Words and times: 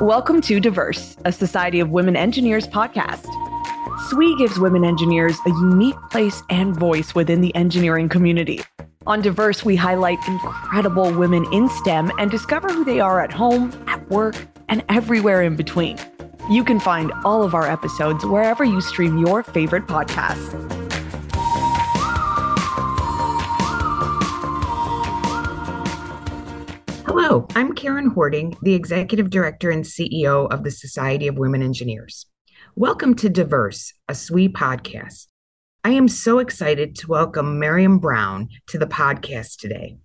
Welcome 0.00 0.40
to 0.42 0.58
Diverse, 0.58 1.16
a 1.24 1.32
Society 1.32 1.78
of 1.78 1.90
Women 1.90 2.16
Engineers 2.16 2.66
podcast. 2.66 3.26
SWE 4.08 4.36
gives 4.36 4.58
women 4.58 4.84
engineers 4.84 5.36
a 5.46 5.50
unique 5.50 5.96
place 6.10 6.42
and 6.50 6.74
voice 6.74 7.14
within 7.14 7.40
the 7.40 7.54
engineering 7.54 8.08
community. 8.08 8.62
On 9.06 9.20
Diverse, 9.20 9.64
we 9.64 9.76
highlight 9.76 10.18
incredible 10.26 11.12
women 11.12 11.44
in 11.52 11.68
STEM 11.68 12.10
and 12.18 12.30
discover 12.30 12.68
who 12.68 12.84
they 12.84 13.00
are 13.00 13.20
at 13.20 13.32
home, 13.32 13.72
at 13.86 14.08
work, 14.10 14.34
and 14.68 14.82
everywhere 14.88 15.42
in 15.42 15.54
between. 15.54 15.98
You 16.50 16.64
can 16.64 16.80
find 16.80 17.12
all 17.24 17.44
of 17.44 17.54
our 17.54 17.70
episodes 17.70 18.24
wherever 18.24 18.64
you 18.64 18.80
stream 18.80 19.18
your 19.18 19.42
favorite 19.42 19.86
podcasts. 19.86 20.71
Hello, 27.14 27.46
I'm 27.54 27.74
Karen 27.74 28.06
Horting, 28.06 28.56
the 28.62 28.72
Executive 28.72 29.28
Director 29.28 29.70
and 29.70 29.84
CEO 29.84 30.50
of 30.50 30.64
the 30.64 30.70
Society 30.70 31.28
of 31.28 31.36
Women 31.36 31.62
Engineers. 31.62 32.24
Welcome 32.74 33.14
to 33.16 33.28
Diverse, 33.28 33.92
a 34.08 34.14
SWE 34.14 34.48
podcast. 34.48 35.26
I 35.84 35.90
am 35.90 36.08
so 36.08 36.38
excited 36.38 36.96
to 36.96 37.08
welcome 37.08 37.58
Maryam 37.58 37.98
Brown 37.98 38.48
to 38.68 38.78
the 38.78 38.86
podcast 38.86 39.58
today. 39.58 39.98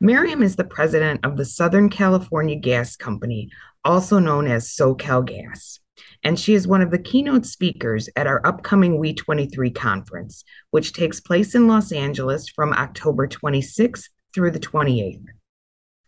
Maryam 0.00 0.40
is 0.40 0.54
the 0.54 0.62
president 0.62 1.26
of 1.26 1.36
the 1.36 1.44
Southern 1.44 1.88
California 1.88 2.54
Gas 2.54 2.94
Company, 2.94 3.50
also 3.84 4.20
known 4.20 4.46
as 4.46 4.68
SoCal 4.68 5.26
Gas, 5.26 5.80
and 6.22 6.38
she 6.38 6.54
is 6.54 6.68
one 6.68 6.80
of 6.80 6.92
the 6.92 6.98
keynote 7.00 7.44
speakers 7.44 8.08
at 8.14 8.28
our 8.28 8.40
upcoming 8.46 9.00
We23 9.00 9.74
conference, 9.74 10.44
which 10.70 10.92
takes 10.92 11.18
place 11.18 11.56
in 11.56 11.66
Los 11.66 11.90
Angeles 11.90 12.48
from 12.48 12.72
October 12.72 13.26
26th 13.26 14.04
through 14.32 14.52
the 14.52 14.60
28th. 14.60 15.26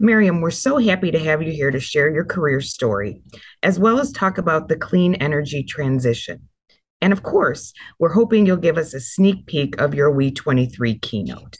Maryam, 0.00 0.40
we're 0.40 0.50
so 0.50 0.78
happy 0.78 1.10
to 1.12 1.18
have 1.18 1.40
you 1.42 1.52
here 1.52 1.70
to 1.70 1.78
share 1.78 2.10
your 2.10 2.24
career 2.24 2.60
story, 2.60 3.20
as 3.62 3.78
well 3.78 4.00
as 4.00 4.10
talk 4.10 4.38
about 4.38 4.68
the 4.68 4.76
clean 4.76 5.14
energy 5.16 5.62
transition. 5.62 6.48
And 7.00 7.12
of 7.12 7.22
course, 7.22 7.72
we're 7.98 8.12
hoping 8.12 8.44
you'll 8.44 8.56
give 8.56 8.78
us 8.78 8.92
a 8.92 9.00
sneak 9.00 9.46
peek 9.46 9.80
of 9.80 9.94
your 9.94 10.12
We23 10.12 11.00
keynote. 11.00 11.56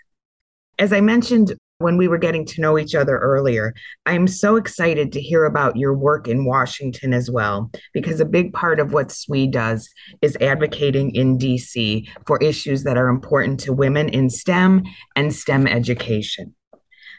As 0.79 0.93
I 0.93 1.01
mentioned 1.01 1.55
when 1.79 1.97
we 1.97 2.09
were 2.09 2.19
getting 2.19 2.45
to 2.47 2.61
know 2.61 2.79
each 2.79 2.95
other 2.95 3.19
earlier, 3.19 3.75
I'm 4.07 4.27
so 4.27 4.57
excited 4.57 5.13
to 5.13 5.21
hear 5.21 5.45
about 5.45 5.77
your 5.77 5.95
work 5.95 6.27
in 6.27 6.45
Washington 6.45 7.13
as 7.13 7.31
well, 7.31 7.71
because 7.93 8.21
a 8.21 8.25
big 8.25 8.53
part 8.53 8.81
of 8.81 8.93
what 8.93 9.13
SWE 9.13 9.47
does 9.47 9.89
is 10.23 10.37
advocating 10.41 11.15
in 11.15 11.39
DC 11.39 12.09
for 12.27 12.43
issues 12.43 12.83
that 12.85 12.97
are 12.97 13.09
important 13.09 13.61
to 13.61 13.73
women 13.73 14.09
in 14.09 14.31
STEM 14.31 14.83
and 15.15 15.33
STEM 15.33 15.67
education. 15.67 16.55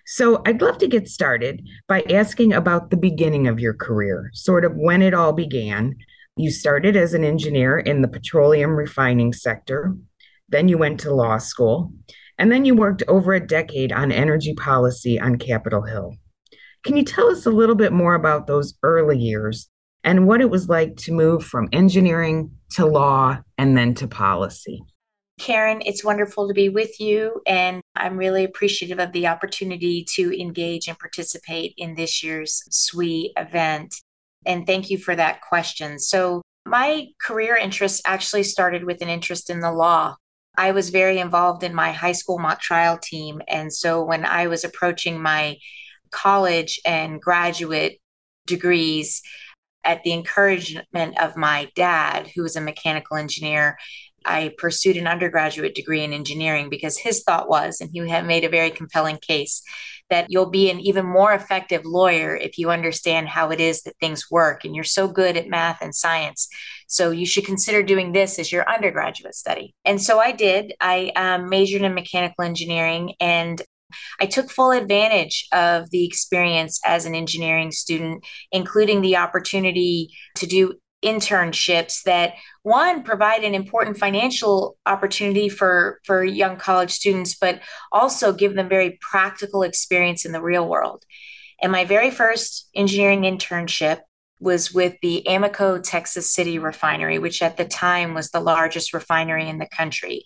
So 0.06 0.42
I'd 0.46 0.62
love 0.62 0.78
to 0.80 0.88
get 0.88 1.10
started 1.10 1.68
by 1.88 2.04
asking 2.12 2.54
about 2.54 2.90
the 2.92 2.98
beginning 2.98 3.48
of 3.48 3.60
your 3.60 3.74
career, 3.74 4.30
sort 4.34 4.64
of 4.64 4.76
when 4.76 5.02
it 5.02 5.16
all 5.16 5.34
began. 5.34 5.96
You 6.38 6.52
started 6.52 6.96
as 6.96 7.14
an 7.14 7.24
engineer 7.24 7.80
in 7.80 8.02
the 8.02 8.08
petroleum 8.08 8.72
refining 8.72 9.34
sector, 9.34 9.96
then 10.48 10.68
you 10.68 10.78
went 10.78 11.00
to 11.02 11.14
law 11.14 11.40
school, 11.40 11.92
and 12.38 12.52
then 12.52 12.66
you 12.66 12.76
worked 12.76 13.02
over 13.08 13.34
a 13.34 13.46
decade 13.46 13.92
on 13.92 14.12
energy 14.12 14.54
policy 14.54 15.20
on 15.20 15.38
Capitol 15.38 15.82
Hill. 15.82 16.14
Can 16.84 16.98
you 16.98 17.04
tell 17.04 17.32
us 17.32 17.48
a 17.48 17.52
little 17.52 17.76
bit 17.76 17.92
more 17.92 18.14
about 18.14 18.46
those 18.46 18.76
early 18.84 19.18
years 19.18 19.70
and 20.04 20.28
what 20.28 20.42
it 20.42 20.52
was 20.52 20.70
like 20.70 20.98
to 20.98 21.14
move 21.14 21.44
from 21.44 21.68
engineering 21.72 22.52
to 22.72 22.86
law 22.86 23.40
and 23.58 23.76
then 23.76 23.96
to 23.96 24.08
policy? 24.08 24.84
Karen, 25.38 25.82
it's 25.86 26.04
wonderful 26.04 26.48
to 26.48 26.54
be 26.54 26.70
with 26.70 27.00
you, 27.00 27.42
and 27.46 27.82
I'm 27.96 28.18
really 28.18 28.46
appreciative 28.46 29.00
of 29.00 29.12
the 29.12 29.28
opportunity 29.28 30.06
to 30.16 30.40
engage 30.40 30.88
and 30.88 30.98
participate 30.98 31.74
in 31.78 31.96
this 31.96 32.24
year's 32.24 32.64
SWE 32.70 33.32
event. 33.36 33.94
And 34.46 34.66
thank 34.66 34.90
you 34.90 34.98
for 34.98 35.16
that 35.16 35.42
question. 35.42 36.00
So, 36.00 36.42
my 36.68 37.08
career 37.22 37.56
interest 37.56 38.02
actually 38.06 38.44
started 38.44 38.86
with 38.86 39.02
an 39.02 39.10
interest 39.10 39.50
in 39.50 39.60
the 39.60 39.72
law. 39.72 40.16
I 40.58 40.72
was 40.72 40.90
very 40.90 41.20
involved 41.20 41.64
in 41.64 41.76
my 41.76 41.92
high 41.92 42.14
school 42.14 42.40
mock 42.40 42.62
trial 42.62 42.98
team. 42.98 43.42
And 43.48 43.72
so, 43.74 44.04
when 44.04 44.26
I 44.26 44.48
was 44.48 44.64
approaching 44.64 45.22
my 45.22 45.58
college 46.12 46.80
and 46.86 47.22
graduate 47.22 48.00
degrees, 48.48 49.22
at 49.84 50.02
the 50.04 50.14
encouragement 50.14 51.22
of 51.22 51.38
my 51.38 51.70
dad, 51.76 52.32
who 52.36 52.42
was 52.42 52.56
a 52.56 52.62
mechanical 52.62 53.18
engineer, 53.18 53.78
I 54.26 54.54
pursued 54.58 54.98
an 54.98 55.08
undergraduate 55.08 55.76
degree 55.76 56.04
in 56.04 56.14
engineering 56.14 56.70
because 56.70 56.98
his 56.98 57.24
thought 57.24 57.50
was, 57.50 57.80
and 57.82 57.90
he 57.94 58.08
had 58.10 58.26
made 58.26 58.44
a 58.44 58.50
very 58.50 58.72
compelling 58.72 59.18
case, 59.18 59.62
that 60.10 60.28
you'll 60.30 60.50
be 60.50 60.70
an 60.70 60.80
even 60.80 61.06
more 61.06 61.34
effective 61.34 61.84
lawyer 61.84 62.36
if 62.36 62.58
you 62.58 62.70
understand 62.70 63.28
how 63.28 63.50
it 63.50 63.60
is 63.60 63.82
that 63.84 63.96
things 64.00 64.30
work 64.30 64.64
and 64.64 64.76
you're 64.76 64.84
so 64.84 65.08
good 65.08 65.36
at 65.36 65.48
math 65.48 65.82
and 65.82 65.96
science. 65.96 66.48
So 66.88 67.12
you 67.12 67.26
should 67.26 67.46
consider 67.46 67.82
doing 67.82 68.12
this 68.12 68.38
as 68.38 68.52
your 68.52 68.70
undergraduate 68.70 69.36
study. 69.36 69.74
And 69.84 70.02
so 70.02 70.20
I 70.20 70.32
did. 70.32 70.74
I 70.80 71.12
um, 71.16 71.50
majored 71.50 71.82
in 71.82 71.94
mechanical 71.94 72.44
engineering 72.44 73.14
and 73.20 73.62
I 74.20 74.26
took 74.26 74.52
full 74.52 74.72
advantage 74.72 75.48
of 75.52 75.90
the 75.90 76.06
experience 76.06 76.80
as 76.86 77.06
an 77.06 77.16
engineering 77.16 77.72
student, 77.72 78.26
including 78.52 79.02
the 79.02 79.18
opportunity 79.18 80.10
to 80.36 80.46
do 80.46 80.74
internships 81.06 82.04
that 82.04 82.34
one 82.64 83.04
provide 83.04 83.44
an 83.44 83.54
important 83.54 83.98
financial 83.98 84.76
opportunity 84.86 85.48
for 85.48 86.00
for 86.04 86.24
young 86.24 86.58
college 86.58 86.92
students 86.92 87.36
but 87.36 87.62
also 87.92 88.34
give 88.34 88.56
them 88.56 88.68
very 88.68 88.98
practical 89.02 89.62
experience 89.62 90.26
in 90.26 90.32
the 90.32 90.42
real 90.42 90.68
world 90.68 91.04
and 91.62 91.72
my 91.72 91.86
very 91.86 92.10
first 92.10 92.70
engineering 92.74 93.22
internship 93.22 94.00
was 94.42 94.74
with 94.74 94.96
the 95.02 95.24
Amoco 95.28 95.82
Texas 95.82 96.34
City 96.34 96.58
refinery 96.58 97.20
which 97.20 97.42
at 97.44 97.56
the 97.56 97.66
time 97.66 98.16
was 98.16 98.32
the 98.32 98.40
largest 98.40 98.94
refinery 98.94 99.48
in 99.48 99.60
the 99.60 99.68
country 99.68 100.26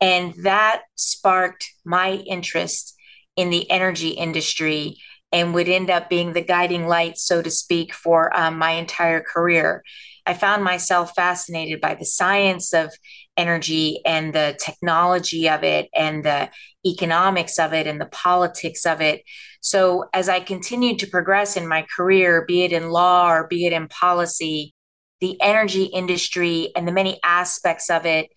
and 0.00 0.34
that 0.42 0.82
sparked 0.96 1.70
my 1.84 2.12
interest 2.12 2.94
in 3.36 3.50
the 3.50 3.70
energy 3.70 4.10
industry 4.10 4.96
and 5.32 5.54
would 5.54 5.68
end 5.68 5.90
up 5.90 6.08
being 6.08 6.32
the 6.32 6.42
guiding 6.42 6.86
light, 6.86 7.18
so 7.18 7.42
to 7.42 7.50
speak, 7.50 7.92
for 7.92 8.34
um, 8.38 8.58
my 8.58 8.72
entire 8.72 9.20
career. 9.20 9.82
I 10.26 10.34
found 10.34 10.64
myself 10.64 11.12
fascinated 11.14 11.80
by 11.80 11.94
the 11.94 12.04
science 12.04 12.74
of 12.74 12.92
energy 13.36 14.00
and 14.04 14.32
the 14.32 14.58
technology 14.60 15.48
of 15.48 15.62
it 15.62 15.88
and 15.94 16.24
the 16.24 16.50
economics 16.84 17.58
of 17.58 17.72
it 17.72 17.86
and 17.86 18.00
the 18.00 18.06
politics 18.06 18.84
of 18.84 19.00
it. 19.00 19.22
So, 19.60 20.08
as 20.12 20.28
I 20.28 20.40
continued 20.40 20.98
to 21.00 21.06
progress 21.06 21.56
in 21.56 21.66
my 21.66 21.86
career, 21.96 22.44
be 22.46 22.64
it 22.64 22.72
in 22.72 22.90
law 22.90 23.30
or 23.30 23.46
be 23.46 23.66
it 23.66 23.72
in 23.72 23.88
policy, 23.88 24.74
the 25.20 25.40
energy 25.40 25.84
industry 25.84 26.72
and 26.76 26.86
the 26.86 26.92
many 26.92 27.18
aspects 27.24 27.90
of 27.90 28.06
it 28.06 28.28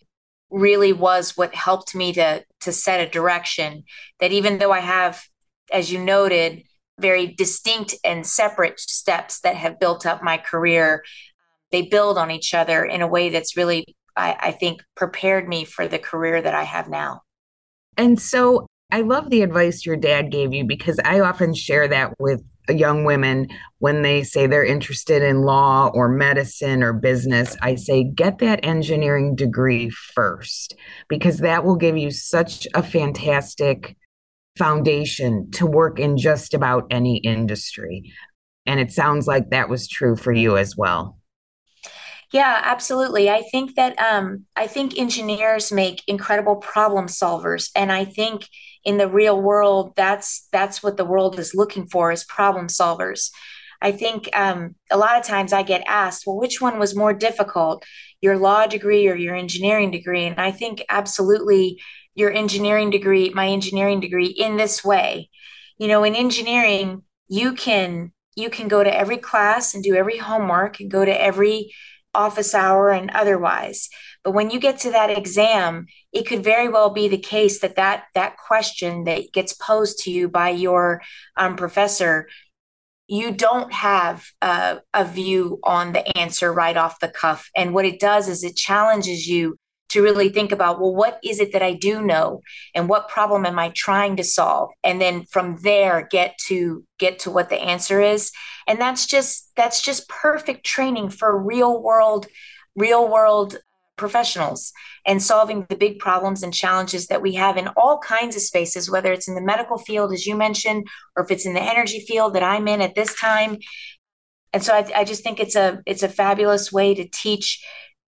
really 0.50 0.94
was 0.94 1.38
what 1.38 1.54
helped 1.54 1.94
me 1.94 2.14
to, 2.14 2.44
to 2.62 2.72
set 2.72 3.00
a 3.00 3.10
direction 3.10 3.84
that 4.20 4.32
even 4.32 4.58
though 4.58 4.72
I 4.72 4.80
have, 4.80 5.24
as 5.72 5.92
you 5.92 6.00
noted, 6.00 6.64
very 7.00 7.28
distinct 7.28 7.96
and 8.04 8.26
separate 8.26 8.80
steps 8.80 9.42
that 9.42 9.56
have 9.56 9.80
built 9.80 10.06
up 10.06 10.24
my 10.24 10.38
career, 10.38 11.04
they 11.72 11.84
build 11.84 12.18
on 12.18 12.32
each 12.32 12.54
other 12.54 12.84
in 12.86 13.02
a 13.02 13.08
way 13.08 13.30
that's 13.30 13.56
really, 13.56 13.96
I, 14.16 14.38
I 14.40 14.52
think, 14.52 14.84
prepared 14.96 15.48
me 15.48 15.66
for 15.66 15.88
the 15.88 16.00
career 16.00 16.42
that 16.42 16.54
I 16.54 16.64
have 16.64 16.90
now. 16.90 17.22
And 17.98 18.20
so 18.20 18.66
I 18.92 19.02
love 19.02 19.30
the 19.30 19.44
advice 19.44 19.86
your 19.86 19.98
dad 19.98 20.32
gave 20.32 20.54
you 20.54 20.64
because 20.64 21.00
I 21.04 21.20
often 21.20 21.54
share 21.54 21.88
that 21.90 22.14
with 22.20 22.42
young 22.70 23.04
women 23.04 23.48
when 23.80 24.02
they 24.02 24.24
say 24.24 24.48
they're 24.48 24.66
interested 24.66 25.22
in 25.22 25.42
law 25.42 25.92
or 25.94 26.10
medicine 26.10 26.84
or 26.84 26.94
business. 26.94 27.56
I 27.62 27.76
say, 27.76 28.04
get 28.04 28.40
that 28.40 28.66
engineering 28.66 29.36
degree 29.36 29.90
first 29.90 30.76
because 31.08 31.40
that 31.40 31.64
will 31.64 31.76
give 31.76 31.98
you 31.98 32.12
such 32.12 32.68
a 32.74 32.84
fantastic 32.84 33.96
foundation 34.58 35.50
to 35.52 35.66
work 35.66 36.00
in 36.00 36.18
just 36.18 36.54
about 36.54 36.86
any 36.92 37.18
industry. 37.18 38.12
And 38.66 38.80
it 38.80 38.92
sounds 38.92 39.28
like 39.28 39.50
that 39.50 39.70
was 39.70 39.88
true 39.88 40.16
for 40.16 40.32
you 40.32 40.58
as 40.58 40.76
well. 40.76 41.19
Yeah, 42.32 42.62
absolutely. 42.64 43.30
I 43.30 43.42
think 43.42 43.76
that 43.76 43.98
um, 44.00 44.46
I 44.56 44.68
think 44.68 44.98
engineers 44.98 45.72
make 45.72 46.04
incredible 46.08 46.58
problem 46.58 47.08
solvers, 47.08 47.72
and 47.76 47.92
I 47.92 48.06
think 48.06 48.48
in 48.86 48.98
the 48.98 49.08
real 49.08 49.40
world, 49.42 49.94
that's 49.96 50.48
that's 50.52 50.84
what 50.84 50.98
the 50.98 51.06
world 51.06 51.40
is 51.40 51.56
looking 51.56 51.88
for 51.88 52.12
is 52.12 52.24
problem 52.24 52.68
solvers. 52.68 53.30
I 53.82 53.92
think 53.94 54.30
um, 54.38 54.76
a 54.92 54.98
lot 54.98 55.18
of 55.20 55.26
times 55.26 55.54
I 55.54 55.64
get 55.64 55.84
asked, 55.88 56.24
well, 56.28 56.38
which 56.38 56.62
one 56.62 56.78
was 56.80 56.96
more 56.96 57.14
difficult, 57.14 57.84
your 58.22 58.38
law 58.38 58.68
degree 58.68 59.08
or 59.08 59.16
your 59.16 59.36
engineering 59.36 59.90
degree? 59.90 60.26
And 60.26 60.40
I 60.40 60.52
think 60.52 60.84
absolutely 60.90 61.82
your 62.14 62.32
engineering 62.32 62.90
degree, 62.92 63.30
my 63.34 63.48
engineering 63.48 64.02
degree, 64.02 64.28
in 64.28 64.58
this 64.58 64.84
way. 64.84 65.30
You 65.80 65.88
know, 65.88 66.04
in 66.04 66.14
engineering, 66.16 67.04
you 67.28 67.54
can 67.54 68.12
you 68.36 68.50
can 68.50 68.68
go 68.68 68.84
to 68.84 68.96
every 68.96 69.18
class 69.18 69.74
and 69.74 69.84
do 69.84 69.96
every 69.96 70.18
homework 70.18 70.80
and 70.80 70.92
go 70.92 71.04
to 71.04 71.22
every 71.22 71.72
office 72.14 72.54
hour 72.56 72.90
and 72.90 73.10
otherwise 73.12 73.90
but 74.24 74.32
when 74.32 74.50
you 74.50 74.60
get 74.60 74.80
to 74.80 74.92
that 74.92 75.16
exam 75.16 75.86
it 76.12 76.28
could 76.28 76.44
very 76.44 76.68
well 76.68 76.90
be 76.90 77.08
the 77.08 77.18
case 77.18 77.60
that 77.60 77.76
that 77.76 78.06
that 78.16 78.38
question 78.38 79.04
that 79.04 79.32
gets 79.32 79.54
posed 79.54 80.00
to 80.00 80.12
you 80.12 80.28
by 80.28 80.50
your 80.50 81.02
um, 81.38 81.56
professor 81.56 82.28
you 83.10 83.32
don't 83.32 83.74
have 83.74 84.24
a, 84.42 84.82
a 84.94 85.04
view 85.04 85.60
on 85.64 85.94
the 85.94 86.18
answer 86.18 86.54
right 86.54 86.78
off 86.78 87.00
the 87.00 87.10
cuff. 87.10 87.50
And 87.56 87.74
what 87.74 87.86
it 87.86 88.00
does 88.00 88.30
is 88.30 88.44
it 88.44 88.56
challenges 88.56 89.28
you 89.28 89.58
to 89.90 90.02
really 90.02 90.30
think 90.30 90.52
about 90.52 90.80
well 90.80 90.96
what 90.96 91.20
is 91.24 91.40
it 91.40 91.54
that 91.54 91.64
i 91.64 91.74
do 91.74 92.02
know? 92.02 92.42
And 92.74 92.90
what 92.90 93.10
problem 93.10 93.46
am 93.46 93.60
i 93.60 93.70
trying 93.70 94.16
to 94.18 94.24
solve? 94.24 94.70
And 94.84 95.02
then 95.02 95.24
from 95.26 95.58
there 95.64 96.08
get 96.10 96.38
to 96.48 96.84
get 96.98 97.20
to 97.20 97.32
what 97.32 97.50
the 97.50 97.60
answer 97.60 98.02
is. 98.02 98.32
And 98.68 98.80
that's 98.80 99.06
just 99.06 99.52
that's 99.56 99.82
just 99.82 100.10
perfect 100.10 100.66
training 100.66 101.10
for 101.10 101.38
real 101.38 101.82
world 101.82 102.28
real 102.76 103.08
world 103.12 103.58
professionals 103.98 104.72
and 105.06 105.22
solving 105.22 105.66
the 105.70 105.76
big 105.76 106.00
problems 106.00 106.42
and 106.42 106.54
challenges 106.54 107.08
that 107.08 107.22
we 107.22 107.34
have 107.34 107.58
in 107.58 107.68
all 107.76 108.00
kinds 108.00 108.36
of 108.36 108.42
spaces, 108.42 108.90
whether 108.90 109.12
it's 109.12 109.28
in 109.28 109.36
the 109.36 109.42
medical 109.42 109.78
field, 109.78 110.14
as 110.14 110.26
you 110.26 110.36
mentioned, 110.36 110.88
or 111.16 111.24
if 111.24 111.30
it's 111.30 111.46
in 111.46 111.54
the 111.54 111.62
energy 111.62 112.00
field 112.00 112.34
that 112.34 112.44
I'm 112.44 112.68
in 112.68 112.82
at 112.82 112.96
this 112.96 113.14
time. 113.20 113.58
And 114.54 114.64
so 114.64 114.74
I, 114.74 114.90
I 114.96 115.04
just 115.04 115.22
think 115.22 115.40
it's 115.40 115.56
a 115.56 115.82
it's 115.86 116.02
a 116.02 116.10
fabulous 116.10 116.72
way 116.72 116.96
to 116.96 117.08
teach 117.08 117.64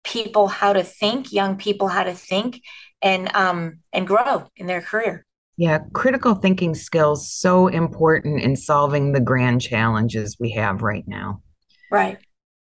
people 0.06 0.46
how 0.46 0.72
to 0.72 0.84
think, 0.84 1.32
young 1.32 1.56
people 1.56 1.88
how 1.88 2.04
to 2.04 2.14
think, 2.14 2.62
and 3.02 3.34
um, 3.34 3.80
and 3.92 4.06
grow 4.06 4.48
in 4.56 4.66
their 4.66 4.80
career. 4.80 5.26
Yeah, 5.58 5.80
critical 5.92 6.34
thinking 6.34 6.74
skills 6.74 7.30
so 7.30 7.66
important 7.66 8.42
in 8.42 8.56
solving 8.56 9.12
the 9.12 9.20
grand 9.20 9.62
challenges 9.62 10.36
we 10.38 10.50
have 10.52 10.82
right 10.82 11.04
now. 11.06 11.42
Right. 11.90 12.18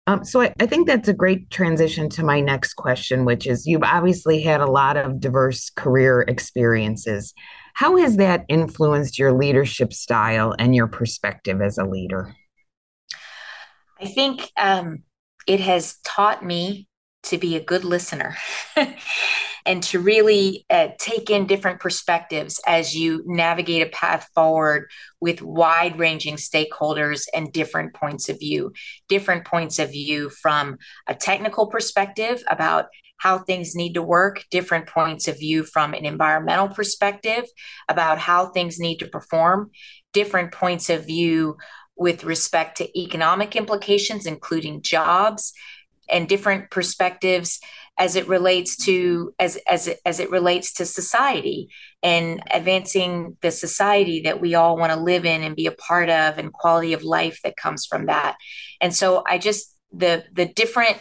Um, 0.08 0.26
so 0.26 0.42
I, 0.42 0.54
I, 0.60 0.66
think 0.66 0.88
that's 0.88 1.08
a 1.08 1.14
great 1.14 1.52
transition 1.52 2.10
to 2.10 2.24
my 2.24 2.42
next 2.42 2.74
question, 2.74 3.26
which 3.26 3.46
is 3.46 3.68
you've 3.68 3.84
obviously 3.84 4.42
had 4.42 4.60
a 4.60 4.66
lot 4.66 4.98
of 4.98 5.20
diverse 5.20 5.70
career 5.70 6.26
experiences. 6.28 7.32
How 7.76 7.96
has 7.98 8.18
that 8.18 8.44
influenced 8.50 9.20
your 9.20 9.34
leadership 9.34 9.94
style 9.94 10.56
and 10.58 10.74
your 10.74 10.88
perspective 10.88 11.62
as 11.62 11.78
a 11.78 11.86
leader? 11.86 12.36
I 14.02 14.08
think 14.08 14.50
um, 14.58 15.04
it 15.46 15.60
has 15.60 15.98
taught 16.04 16.44
me 16.44 16.89
to 17.24 17.38
be 17.38 17.56
a 17.56 17.64
good 17.64 17.84
listener 17.84 18.36
and 19.66 19.84
to 19.84 20.00
really 20.00 20.66
uh, 20.70 20.88
take 20.98 21.30
in 21.30 21.46
different 21.46 21.80
perspectives 21.80 22.60
as 22.66 22.96
you 22.96 23.24
navigate 23.26 23.86
a 23.86 23.90
path 23.90 24.28
forward 24.34 24.90
with 25.20 25.42
wide 25.42 26.00
ranging 26.00 26.36
stakeholders 26.36 27.28
and 27.34 27.52
different 27.52 27.94
points 27.94 28.30
of 28.30 28.40
view. 28.40 28.72
Different 29.08 29.46
points 29.46 29.80
of 29.80 29.92
view 29.92 30.30
from 30.30 30.78
a 31.08 31.16
technical 31.16 31.68
perspective 31.68 32.42
about 32.50 32.86
how 33.18 33.38
things 33.38 33.76
need 33.76 33.94
to 33.94 34.02
work, 34.02 34.46
different 34.50 34.88
points 34.88 35.28
of 35.28 35.38
view 35.38 35.64
from 35.64 35.94
an 35.94 36.06
environmental 36.06 36.70
perspective 36.70 37.44
about 37.90 38.18
how 38.18 38.48
things 38.48 38.80
need 38.80 38.98
to 38.98 39.08
perform, 39.08 39.72
different 40.14 40.54
points 40.54 40.90
of 40.90 41.06
view 41.06 41.58
with 41.98 42.24
respect 42.24 42.78
to 42.78 43.00
economic 43.00 43.58
implications, 43.58 44.26
including 44.26 44.82
jobs, 44.82 45.54
and 46.12 46.28
different 46.28 46.70
perspectives 46.72 47.60
as 47.98 48.16
it 48.16 48.28
relates 48.28 48.78
to 48.78 49.34
as 49.40 49.58
as 49.68 49.90
as 50.06 50.20
it 50.20 50.32
relates 50.32 50.74
to 50.74 50.86
society 50.86 51.70
and 52.02 52.42
advancing 52.52 53.38
the 53.42 53.52
society 53.52 54.22
that 54.22 54.40
we 54.40 54.56
all 54.56 54.78
want 54.78 54.94
to 54.94 55.00
live 55.00 55.26
in 55.26 55.44
and 55.44 55.56
be 55.56 55.66
a 55.66 55.72
part 55.72 56.10
of 56.10 56.38
and 56.38 56.54
quality 56.54 56.94
of 56.94 57.04
life 57.04 57.40
that 57.44 57.58
comes 57.58 57.86
from 57.86 58.06
that. 58.06 58.38
And 58.80 58.96
so 58.96 59.24
i 59.28 59.38
just 59.38 59.76
the 59.92 60.24
the 60.32 60.46
different 60.46 60.98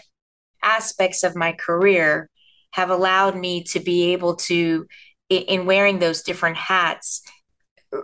aspects 0.63 1.23
of 1.23 1.37
my 1.37 1.53
career 1.53 2.29
have 2.73 2.91
allowed 2.91 3.37
me 3.37 3.63
to 3.63 3.81
be 3.81 4.13
able 4.13 4.37
to 4.37 4.87
in 5.29 5.67
wearing 5.67 5.99
those 5.99 6.23
different 6.23 6.57
hats 6.57 7.23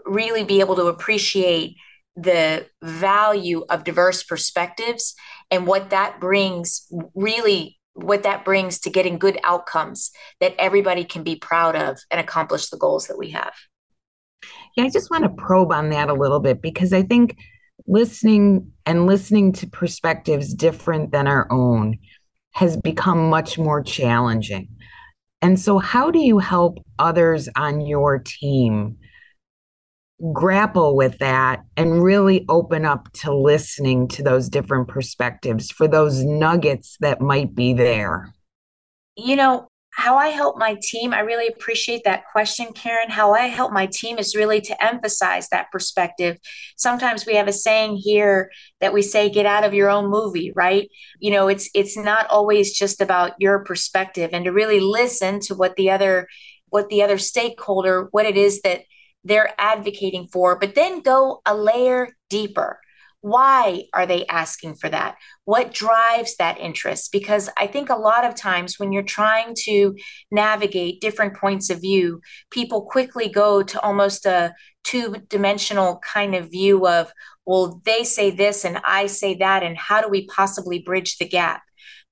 really 0.04 0.44
be 0.44 0.60
able 0.60 0.76
to 0.76 0.86
appreciate 0.86 1.76
the 2.16 2.66
value 2.82 3.64
of 3.68 3.84
diverse 3.84 4.22
perspectives 4.22 5.14
and 5.54 5.66
what 5.66 5.90
that 5.90 6.20
brings 6.20 6.86
really 7.14 7.78
what 7.94 8.24
that 8.24 8.44
brings 8.44 8.80
to 8.80 8.90
getting 8.90 9.18
good 9.18 9.38
outcomes 9.44 10.10
that 10.40 10.52
everybody 10.58 11.04
can 11.04 11.22
be 11.22 11.36
proud 11.36 11.76
of 11.76 11.96
and 12.10 12.20
accomplish 12.20 12.68
the 12.68 12.76
goals 12.76 13.06
that 13.06 13.16
we 13.16 13.30
have. 13.30 13.52
Yeah, 14.76 14.84
I 14.84 14.90
just 14.90 15.12
want 15.12 15.22
to 15.22 15.30
probe 15.30 15.70
on 15.70 15.90
that 15.90 16.10
a 16.10 16.14
little 16.14 16.40
bit 16.40 16.60
because 16.60 16.92
I 16.92 17.02
think 17.02 17.38
listening 17.86 18.72
and 18.84 19.06
listening 19.06 19.52
to 19.52 19.68
perspectives 19.68 20.52
different 20.52 21.12
than 21.12 21.28
our 21.28 21.46
own 21.52 21.98
has 22.54 22.76
become 22.76 23.30
much 23.30 23.58
more 23.58 23.80
challenging. 23.80 24.68
And 25.40 25.60
so, 25.60 25.78
how 25.78 26.10
do 26.10 26.18
you 26.18 26.38
help 26.38 26.78
others 26.98 27.48
on 27.54 27.80
your 27.80 28.18
team 28.18 28.96
grapple 30.32 30.96
with 30.96 31.18
that 31.18 31.64
and 31.76 32.02
really 32.02 32.44
open 32.48 32.84
up 32.84 33.12
to 33.12 33.34
listening 33.34 34.08
to 34.08 34.22
those 34.22 34.48
different 34.48 34.88
perspectives 34.88 35.70
for 35.70 35.86
those 35.88 36.24
nuggets 36.24 36.96
that 37.00 37.20
might 37.20 37.54
be 37.54 37.72
there? 37.72 38.32
You 39.16 39.36
know, 39.36 39.68
how 39.94 40.16
I 40.16 40.28
help 40.28 40.58
my 40.58 40.76
team, 40.82 41.14
I 41.14 41.20
really 41.20 41.46
appreciate 41.46 42.02
that 42.04 42.24
question, 42.32 42.72
Karen. 42.72 43.10
How 43.10 43.32
I 43.32 43.42
help 43.42 43.72
my 43.72 43.86
team 43.86 44.18
is 44.18 44.34
really 44.34 44.60
to 44.62 44.84
emphasize 44.84 45.48
that 45.50 45.70
perspective. 45.70 46.36
Sometimes 46.76 47.24
we 47.24 47.36
have 47.36 47.46
a 47.46 47.52
saying 47.52 47.96
here 48.02 48.50
that 48.80 48.92
we 48.92 49.02
say, 49.02 49.30
get 49.30 49.46
out 49.46 49.62
of 49.62 49.72
your 49.72 49.88
own 49.88 50.10
movie, 50.10 50.52
right? 50.56 50.88
You 51.20 51.30
know, 51.30 51.46
it's 51.46 51.70
it's 51.74 51.96
not 51.96 52.26
always 52.28 52.76
just 52.76 53.00
about 53.00 53.34
your 53.38 53.62
perspective 53.62 54.30
and 54.32 54.46
to 54.46 54.52
really 54.52 54.80
listen 54.80 55.38
to 55.40 55.54
what 55.54 55.76
the 55.76 55.90
other 55.90 56.26
what 56.70 56.88
the 56.88 57.04
other 57.04 57.18
stakeholder, 57.18 58.08
what 58.10 58.26
it 58.26 58.36
is 58.36 58.62
that 58.62 58.80
they're 59.24 59.54
advocating 59.58 60.28
for, 60.32 60.58
but 60.58 60.74
then 60.74 61.00
go 61.00 61.40
a 61.46 61.54
layer 61.54 62.08
deeper. 62.30 62.78
Why 63.22 63.84
are 63.94 64.04
they 64.04 64.26
asking 64.26 64.74
for 64.74 64.90
that? 64.90 65.16
What 65.46 65.72
drives 65.72 66.36
that 66.36 66.60
interest? 66.60 67.10
Because 67.10 67.48
I 67.58 67.66
think 67.66 67.88
a 67.88 67.96
lot 67.96 68.26
of 68.26 68.34
times 68.34 68.78
when 68.78 68.92
you're 68.92 69.02
trying 69.02 69.54
to 69.64 69.96
navigate 70.30 71.00
different 71.00 71.34
points 71.34 71.70
of 71.70 71.80
view, 71.80 72.20
people 72.50 72.82
quickly 72.82 73.30
go 73.30 73.62
to 73.62 73.80
almost 73.80 74.26
a 74.26 74.52
two 74.84 75.16
dimensional 75.28 76.00
kind 76.00 76.34
of 76.34 76.50
view 76.50 76.86
of, 76.86 77.10
well, 77.46 77.80
they 77.86 78.04
say 78.04 78.30
this 78.30 78.62
and 78.62 78.78
I 78.84 79.06
say 79.06 79.36
that, 79.36 79.62
and 79.62 79.78
how 79.78 80.02
do 80.02 80.10
we 80.10 80.26
possibly 80.26 80.80
bridge 80.80 81.16
the 81.16 81.26
gap? 81.26 81.62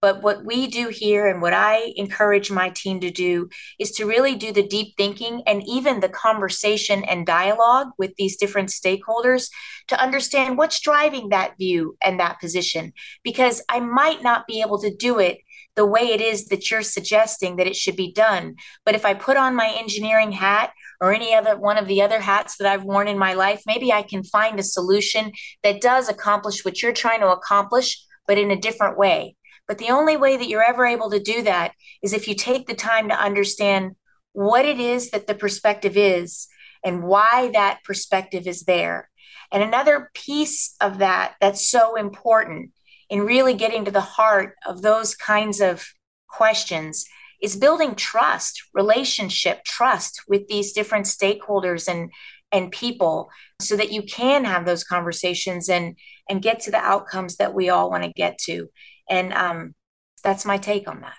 But 0.03 0.21
what 0.21 0.45
we 0.45 0.67
do 0.67 0.89
here 0.89 1.29
and 1.29 1.41
what 1.41 1.53
I 1.53 1.93
encourage 1.95 2.51
my 2.51 2.71
team 2.71 2.99
to 3.01 3.11
do 3.13 3.49
is 3.79 3.93
to 3.93 4.05
really 4.05 4.35
do 4.35 4.53
the 4.53 4.67
deep 4.67 4.95
thinking 4.97 5.45
and 5.47 5.63
even 5.65 6.01
the 6.01 6.09
conversation 6.09 7.05
and 7.05 7.25
dialogue 7.25 7.91
with 7.99 8.13
these 8.17 8.37
different 8.37 8.71
stakeholders 8.71 9.49
to 9.87 10.03
understand 10.03 10.59
what's 10.59 10.81
driving 10.81 11.29
that 11.29 11.57
view 11.57 11.97
and 12.03 12.19
that 12.19 12.41
position. 12.41 12.93
Because 13.23 13.63
I 13.69 13.79
might 13.79 14.25
not 14.25 14.49
be 14.49 14.61
able 14.61 14.81
to 14.81 14.93
do 14.95 15.21
it 15.21 15.39
the 15.77 15.87
way 15.87 16.09
it 16.09 16.21
is 16.21 16.47
that 16.47 16.69
you're 16.69 16.83
suggesting 16.83 17.57
that 17.57 17.69
it 17.69 17.77
should 17.77 17.97
be 17.97 18.13
done. 18.13 18.57
But 18.85 18.97
if 18.97 19.07
I 19.07 19.15
put 19.15 19.37
on 19.37 19.55
my 19.55 19.73
engineering 19.79 20.33
hat 20.33 20.73
or 21.01 21.15
any 21.15 21.33
other 21.33 21.57
one 21.57 21.79
of 21.79 21.87
the 21.87 22.03
other 22.03 22.21
hats 22.21 22.57
that 22.57 22.67
I've 22.67 22.85
worn 22.85 23.07
in 23.07 23.19
my 23.19 23.35
life, 23.35 23.63
maybe 23.67 23.93
I 23.93 24.03
can 24.03 24.25
find 24.25 24.59
a 24.59 24.65
solution 24.65 25.31
that 25.63 25.81
does 25.81 26.09
accomplish 26.09 26.65
what 26.65 26.83
you're 26.83 26.93
trying 26.93 27.21
to 27.21 27.31
accomplish, 27.31 28.05
but 28.27 28.37
in 28.37 28.51
a 28.51 28.61
different 28.61 28.99
way. 28.99 29.37
But 29.73 29.79
the 29.79 29.89
only 29.89 30.19
way 30.19 30.37
that 30.37 30.49
you're 30.49 30.63
ever 30.63 30.85
able 30.85 31.09
to 31.13 31.19
do 31.19 31.45
that 31.45 31.73
is 32.03 32.13
if 32.13 32.29
you 32.29 32.35
take 32.35 32.67
the 32.67 32.75
time 32.75 33.09
to 33.09 33.19
understand 33.19 33.97
what 34.35 34.67
it 34.67 34.79
is 34.79 35.13
that 35.13 35.27
the 35.27 35.35
perspective 35.35 35.97
is 35.97 36.47
and 36.85 37.03
why 37.03 37.49
that 37.55 37.83
perspective 37.83 38.47
is 38.47 38.65
there. 38.65 39.09
And 39.51 39.63
another 39.63 40.11
piece 40.13 40.75
of 40.83 40.99
that 40.99 41.37
that's 41.41 41.67
so 41.67 41.97
important 41.97 42.73
in 43.09 43.21
really 43.21 43.55
getting 43.55 43.87
to 43.87 43.91
the 43.91 44.03
heart 44.03 44.57
of 44.67 44.83
those 44.83 45.15
kinds 45.15 45.63
of 45.63 45.83
questions 46.29 47.07
is 47.41 47.57
building 47.57 47.95
trust, 47.95 48.65
relationship, 48.75 49.65
trust 49.65 50.21
with 50.29 50.49
these 50.49 50.75
different 50.75 51.07
stakeholders 51.07 51.89
and 51.89 52.13
and 52.53 52.71
people 52.71 53.31
so 53.61 53.77
that 53.77 53.93
you 53.93 54.03
can 54.03 54.45
have 54.45 54.67
those 54.67 54.85
conversations 54.85 55.69
and 55.69 55.97
and 56.29 56.43
get 56.43 56.61
to 56.61 56.71
the 56.71 56.79
outcomes 56.79 57.37
that 57.37 57.55
we 57.55 57.69
all 57.69 57.91
want 57.91 58.05
to 58.05 58.13
get 58.13 58.39
to 58.39 58.69
and 59.09 59.33
um, 59.33 59.75
that's 60.23 60.45
my 60.45 60.57
take 60.57 60.89
on 60.89 61.01
that. 61.01 61.17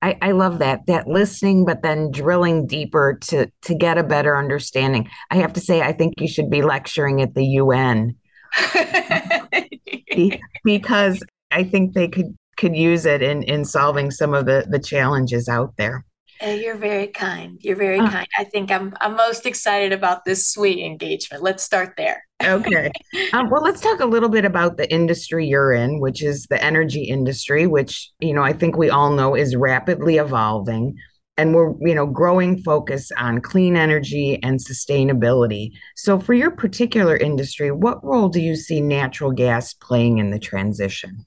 I, 0.00 0.18
I 0.20 0.32
love 0.32 0.58
that 0.58 0.86
that 0.86 1.06
listening, 1.06 1.64
but 1.64 1.82
then 1.82 2.10
drilling 2.10 2.66
deeper 2.66 3.18
to 3.28 3.50
to 3.62 3.74
get 3.74 3.96
a 3.96 4.02
better 4.02 4.36
understanding. 4.36 5.08
I 5.30 5.36
have 5.36 5.54
to 5.54 5.60
say, 5.60 5.80
I 5.80 5.92
think 5.92 6.14
you 6.20 6.28
should 6.28 6.50
be 6.50 6.62
lecturing 6.62 7.22
at 7.22 7.34
the 7.34 7.44
UN 7.44 8.16
because 10.64 11.22
I 11.50 11.64
think 11.64 11.94
they 11.94 12.08
could 12.08 12.36
could 12.56 12.76
use 12.76 13.06
it 13.06 13.22
in 13.22 13.42
in 13.44 13.64
solving 13.64 14.10
some 14.10 14.34
of 14.34 14.44
the 14.44 14.66
the 14.68 14.78
challenges 14.78 15.48
out 15.48 15.72
there. 15.78 16.04
You're 16.42 16.76
very 16.76 17.08
kind. 17.08 17.58
You're 17.62 17.76
very 17.76 17.98
uh, 17.98 18.10
kind. 18.10 18.26
I 18.38 18.44
think 18.44 18.70
I'm 18.70 18.94
I'm 19.00 19.16
most 19.16 19.46
excited 19.46 19.92
about 19.92 20.24
this 20.24 20.48
SWE 20.48 20.84
engagement. 20.84 21.42
Let's 21.42 21.62
start 21.62 21.94
there. 21.96 22.24
okay. 22.42 22.90
Um, 23.32 23.48
well, 23.50 23.62
let's 23.62 23.80
talk 23.80 24.00
a 24.00 24.06
little 24.06 24.28
bit 24.28 24.44
about 24.44 24.76
the 24.76 24.90
industry 24.92 25.46
you're 25.46 25.72
in, 25.72 25.98
which 26.00 26.22
is 26.22 26.46
the 26.46 26.62
energy 26.62 27.04
industry, 27.04 27.66
which 27.66 28.10
you 28.20 28.32
know 28.34 28.42
I 28.42 28.52
think 28.52 28.76
we 28.76 28.90
all 28.90 29.10
know 29.10 29.34
is 29.34 29.56
rapidly 29.56 30.18
evolving. 30.18 30.96
and 31.36 31.54
we're 31.54 31.74
you 31.80 31.94
know 31.94 32.06
growing 32.06 32.62
focus 32.62 33.10
on 33.16 33.40
clean 33.40 33.76
energy 33.76 34.38
and 34.42 34.60
sustainability 34.60 35.72
so 35.96 36.18
for 36.18 36.32
your 36.32 36.50
particular 36.50 37.16
industry 37.16 37.70
what 37.72 38.04
role 38.04 38.28
do 38.28 38.40
you 38.40 38.54
see 38.54 38.80
natural 38.80 39.32
gas 39.32 39.74
playing 39.74 40.18
in 40.18 40.30
the 40.30 40.38
transition 40.38 41.26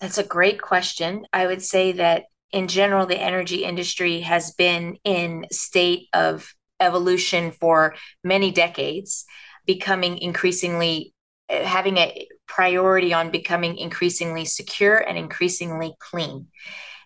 that's 0.00 0.18
a 0.18 0.24
great 0.24 0.60
question 0.60 1.24
i 1.32 1.46
would 1.46 1.62
say 1.62 1.92
that 1.92 2.24
in 2.52 2.68
general 2.68 3.06
the 3.06 3.20
energy 3.20 3.64
industry 3.64 4.20
has 4.20 4.52
been 4.52 4.96
in 5.04 5.46
state 5.50 6.08
of 6.12 6.52
evolution 6.80 7.50
for 7.52 7.94
many 8.22 8.50
decades 8.50 9.24
becoming 9.66 10.18
increasingly 10.18 11.12
eh, 11.48 11.64
having 11.64 11.96
a 11.98 12.26
priority 12.46 13.12
on 13.12 13.30
becoming 13.30 13.76
increasingly 13.76 14.44
secure 14.44 14.96
and 14.96 15.18
increasingly 15.18 15.94
clean 15.98 16.46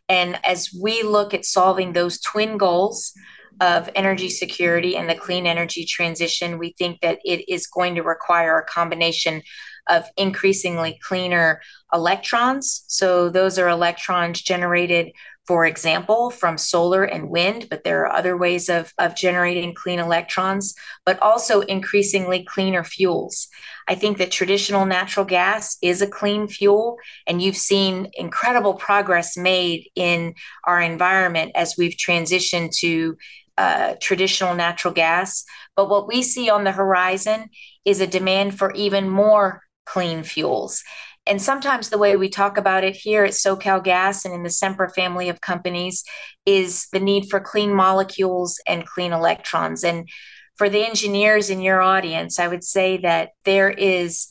and 0.09 0.39
as 0.45 0.71
we 0.79 1.03
look 1.03 1.33
at 1.33 1.45
solving 1.45 1.93
those 1.93 2.21
twin 2.21 2.59
goals 2.59 3.13
of 3.61 3.89
energy 3.95 4.29
security 4.29 4.97
and 4.97 5.09
the 5.09 5.15
clean 5.15 5.47
energy 5.47 5.85
transition, 5.85 6.59
we 6.59 6.75
think 6.79 7.01
that 7.01 7.19
it 7.25 7.49
is 7.49 7.67
going 7.67 7.95
to 7.95 8.03
require 8.03 8.59
a 8.59 8.65
combination 8.65 9.43
of 9.89 10.05
increasingly 10.17 10.99
cleaner 11.03 11.61
electrons. 11.93 12.85
So, 12.89 13.29
those 13.29 13.59
are 13.59 13.69
electrons 13.69 14.41
generated, 14.43 15.13
for 15.47 15.67
example, 15.67 16.31
from 16.31 16.57
solar 16.57 17.03
and 17.03 17.29
wind, 17.29 17.67
but 17.69 17.83
there 17.83 18.03
are 18.07 18.13
other 18.13 18.37
ways 18.37 18.69
of, 18.69 18.93
of 18.99 19.17
generating 19.17 19.75
clean 19.75 19.99
electrons, 19.99 20.75
but 21.05 21.21
also 21.21 21.63
increasingly 21.63 22.45
cleaner 22.45 22.85
fuels. 22.85 23.49
I 23.89 23.97
think 23.97 24.19
that 24.19 24.31
traditional 24.31 24.87
natural 24.87 25.27
gas 25.27 25.77
is 25.83 26.01
a 26.01 26.07
clean 26.07 26.47
fuel, 26.47 26.97
and 27.27 27.43
you've 27.43 27.57
seen 27.57 28.09
incredible 28.15 28.75
progress 28.75 29.37
made 29.37 29.89
in 29.97 30.35
our 30.65 30.81
environment 30.81 31.53
as 31.57 31.75
we've 31.77 31.97
transitioned 31.97 32.77
to 32.79 33.17
uh, 33.59 33.95
traditional 34.01 34.55
natural 34.55 34.95
gas. 34.95 35.45
But 35.77 35.91
what 35.91 36.07
we 36.07 36.23
see 36.23 36.51
on 36.51 36.65
the 36.65 36.73
horizon 36.73 37.51
is 37.85 38.01
a 38.01 38.07
demand 38.07 38.57
for 38.57 38.73
even 38.73 39.09
more 39.09 39.63
clean 39.85 40.23
fuels. 40.23 40.83
And 41.27 41.41
sometimes 41.41 41.89
the 41.89 41.99
way 41.99 42.17
we 42.17 42.29
talk 42.29 42.59
about 42.59 42.83
it 42.83 42.97
here 42.97 43.25
at 43.25 43.33
SoCal 43.33 43.83
Gas 43.83 44.25
and 44.25 44.35
in 44.35 44.43
the 44.43 44.49
Sempra 44.49 44.93
family 44.93 45.29
of 45.29 45.41
companies 45.41 46.05
is 46.47 46.89
the 46.93 47.01
need 47.01 47.31
for 47.31 47.39
clean 47.39 47.73
molecules 47.73 48.61
and 48.67 48.87
clean 48.87 49.13
electrons. 49.13 49.85
And 49.85 50.09
for 50.57 50.69
the 50.69 50.85
engineers 50.85 51.49
in 51.49 51.61
your 51.61 51.81
audience, 51.81 52.39
I 52.39 52.49
would 52.49 52.65
say 52.65 52.99
that 52.99 53.31
there 53.45 53.71
is 53.71 54.29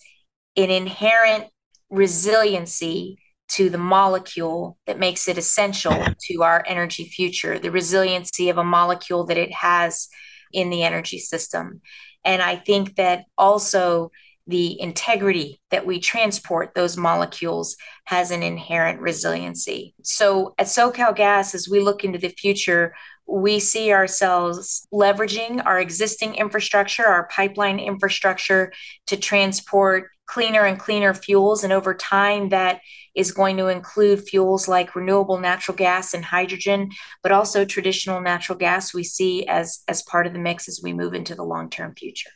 an 0.58 0.70
inherent 0.70 1.46
resiliency 1.90 3.18
to 3.50 3.70
the 3.70 3.78
molecule 3.78 4.78
that 4.88 5.00
makes 5.00 5.28
it 5.28 5.38
essential 5.38 6.06
to 6.22 6.44
our 6.44 6.64
energy 6.68 7.06
future, 7.06 7.60
the 7.60 7.72
resiliency 7.72 8.50
of 8.50 8.58
a 8.58 8.64
molecule 8.64 9.26
that 9.26 9.38
it 9.38 9.52
has 9.54 10.08
in 10.54 10.70
the 10.70 10.84
energy 10.84 11.20
system. 11.20 11.82
And 12.24 12.42
I 12.42 12.56
think 12.56 12.96
that 12.96 13.26
also 13.38 14.12
the 14.48 14.80
integrity 14.80 15.62
that 15.70 15.86
we 15.86 16.00
transport 16.00 16.74
those 16.74 16.98
molecules 16.98 17.76
has 18.06 18.32
an 18.32 18.44
inherent 18.44 19.00
resiliency. 19.00 19.94
So 20.04 20.54
at 20.58 20.68
SoCal 20.68 21.16
Gas, 21.16 21.54
as 21.54 21.70
we 21.70 21.80
look 21.80 22.04
into 22.04 22.20
the 22.20 22.30
future, 22.30 22.94
we 23.28 23.60
see 23.60 23.94
ourselves 23.94 24.88
leveraging 24.94 25.66
our 25.66 25.80
existing 25.80 26.36
infrastructure, 26.36 27.06
our 27.06 27.28
pipeline 27.28 27.80
infrastructure 27.80 28.74
to 29.08 29.18
transport 29.18 30.10
cleaner 30.26 30.66
and 30.66 30.80
cleaner 30.80 31.14
fuels. 31.14 31.64
And 31.64 31.74
over 31.74 31.94
time, 31.94 32.50
that 32.50 32.82
is 33.16 33.32
going 33.32 33.58
to 33.58 33.68
include 33.68 34.28
fuels 34.28 34.68
like 34.68 34.96
renewable 34.96 35.40
natural 35.40 35.76
gas 35.76 36.14
and 36.14 36.24
hydrogen, 36.24 36.90
but 37.22 37.32
also 37.32 37.66
traditional 37.66 38.22
natural 38.22 38.58
gas 38.58 38.94
we 38.94 39.04
see 39.04 39.46
as, 39.48 39.82
as 39.88 40.02
part 40.04 40.28
of 40.28 40.34
the 40.34 40.40
mix 40.40 40.68
as 40.68 40.80
we 40.82 40.94
move 40.94 41.14
into 41.14 41.36
the 41.36 41.44
long 41.44 41.70
term 41.70 41.94
future. 41.96 42.30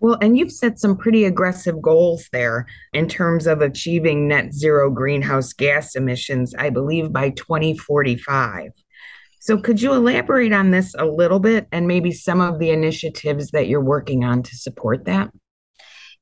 Well, 0.00 0.18
and 0.20 0.38
you've 0.38 0.52
set 0.52 0.78
some 0.78 0.96
pretty 0.96 1.24
aggressive 1.24 1.82
goals 1.82 2.28
there 2.32 2.66
in 2.92 3.08
terms 3.08 3.46
of 3.46 3.60
achieving 3.60 4.28
net 4.28 4.54
zero 4.54 4.90
greenhouse 4.90 5.52
gas 5.52 5.96
emissions, 5.96 6.54
I 6.56 6.70
believe 6.70 7.12
by 7.12 7.30
2045. 7.30 8.70
So, 9.40 9.58
could 9.58 9.82
you 9.82 9.92
elaborate 9.92 10.52
on 10.52 10.70
this 10.70 10.94
a 10.98 11.04
little 11.04 11.40
bit 11.40 11.66
and 11.72 11.88
maybe 11.88 12.12
some 12.12 12.40
of 12.40 12.58
the 12.58 12.70
initiatives 12.70 13.50
that 13.50 13.66
you're 13.66 13.80
working 13.80 14.24
on 14.24 14.42
to 14.44 14.56
support 14.56 15.04
that? 15.06 15.30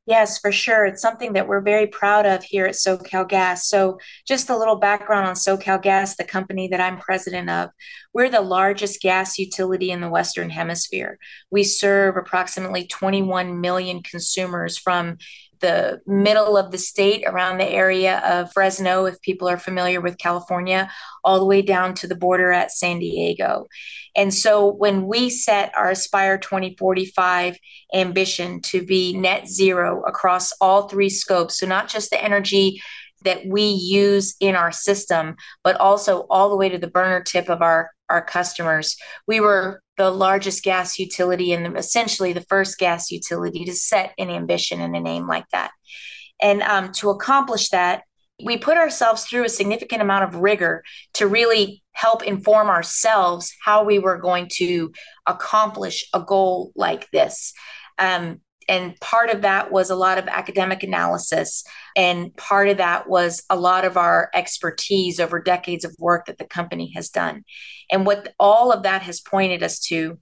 Yes, 0.07 0.39
for 0.39 0.53
sure. 0.53 0.87
It's 0.87 1.03
something 1.03 1.33
that 1.33 1.49
we're 1.49 1.61
very 1.61 1.89
proud 1.89 2.27
of 2.27 2.45
here 2.45 2.65
at 2.65 2.77
SoCal 2.77 3.29
Gas. 3.29 3.69
So, 3.69 3.99
just 4.25 4.49
a 4.49 4.57
little 4.57 4.77
background 4.77 5.27
on 5.27 5.35
SoCal 5.35 5.83
Gas, 5.83 6.15
the 6.15 6.23
company 6.23 6.69
that 6.69 6.81
I'm 6.81 6.99
president 6.99 7.51
of. 7.51 7.71
We're 8.15 8.31
the 8.31 8.41
largest 8.41 9.03
gas 9.03 9.37
utility 9.37 9.91
in 9.91 10.01
the 10.01 10.09
Western 10.09 10.49
Hemisphere. 10.49 11.19
We 11.51 11.65
serve 11.65 12.17
approximately 12.17 12.87
21 12.87 13.61
million 13.61 14.01
consumers 14.03 14.79
from 14.79 15.19
the 15.61 16.01
middle 16.07 16.57
of 16.57 16.71
the 16.71 16.79
state 16.79 17.25
around 17.27 17.59
the 17.59 17.69
area 17.69 18.19
of 18.19 18.53
Fresno, 18.53 19.07
if 19.07 19.21
people 19.21 19.49
are 19.49 19.59
familiar 19.59 20.01
with 20.01 20.19
California, 20.19 20.91
all 21.25 21.39
the 21.39 21.47
way 21.47 21.63
down 21.63 21.95
to 21.95 22.07
the 22.07 22.15
border 22.15 22.53
at 22.53 22.71
San 22.71 22.99
Diego. 22.99 23.67
And 24.15 24.33
so 24.33 24.73
when 24.73 25.07
we 25.07 25.29
set 25.31 25.77
our 25.77 25.91
Aspire 25.91 26.39
2045 26.39 27.59
ambition 27.95 28.61
to 28.63 28.85
be 28.85 29.17
net 29.17 29.49
zero 29.49 30.03
across 30.07 30.53
all 30.61 30.89
three 30.89 31.11
scopes, 31.11 31.59
so 31.59 31.67
not 31.67 31.89
just 31.89 32.11
the 32.11 32.23
energy 32.23 32.81
that 33.25 33.45
we 33.47 33.63
use 33.63 34.37
in 34.41 34.55
our 34.55 34.73
system, 34.73 35.37
but 35.65 35.77
also 35.77 36.27
all 36.31 36.49
the 36.49 36.57
way 36.57 36.69
to 36.69 36.79
the 36.79 36.87
burner 36.87 37.23
tip 37.23 37.49
of 37.49 37.61
our, 37.61 37.91
our 38.09 38.25
customers. 38.25 38.97
We 39.27 39.41
were 39.41 39.83
the 39.97 40.11
largest 40.11 40.63
gas 40.63 40.99
utility 40.99 41.53
and 41.53 41.77
essentially 41.77 42.33
the 42.33 42.43
first 42.43 42.79
gas 42.79 43.11
utility 43.11 43.65
to 43.65 43.75
set 43.75 44.13
an 44.19 44.31
ambition 44.31 44.81
and 44.81 44.95
a 44.95 45.01
name 45.01 45.27
like 45.27 45.49
that. 45.51 45.71
And 46.41 46.63
um, 46.63 46.93
to 46.93 47.11
accomplish 47.11 47.71
that, 47.71 48.03
we 48.45 48.59
put 48.59 48.77
ourselves 48.77 49.25
through 49.25 49.45
a 49.45 49.49
significant 49.49 50.03
amount 50.03 50.25
of 50.25 50.41
rigor 50.41 50.85
to 51.15 51.27
really 51.27 51.83
help 51.93 52.23
inform 52.23 52.69
ourselves 52.69 53.55
how 53.65 53.85
we 53.85 53.99
were 53.99 54.19
going 54.19 54.49
to 54.53 54.93
accomplish 55.27 56.07
a 56.13 56.21
goal 56.21 56.73
like 56.77 57.11
this. 57.11 57.55
Um, 57.99 58.43
and 58.69 58.99
part 59.01 59.31
of 59.31 59.43
that 59.43 59.71
was 59.71 59.91
a 59.91 59.97
lot 59.97 60.19
of 60.19 60.27
academic 60.29 60.83
analysis 60.83 61.65
and 61.95 62.35
part 62.37 62.69
of 62.69 62.79
that 62.79 63.09
was 63.09 63.43
a 63.51 63.57
lot 63.57 63.85
of 63.85 63.97
our 63.97 64.31
expertise 64.35 65.21
over 65.21 65.41
decades 65.41 65.85
of 65.85 65.95
work 65.99 66.27
that 66.27 66.39
the 66.39 66.47
company 66.47 66.93
has 66.95 67.09
done 67.09 67.45
and 67.91 68.07
what 68.07 68.33
all 68.39 68.73
of 68.73 68.83
that 68.83 69.03
has 69.03 69.21
pointed 69.21 69.63
us 69.63 69.81
to 69.81 70.19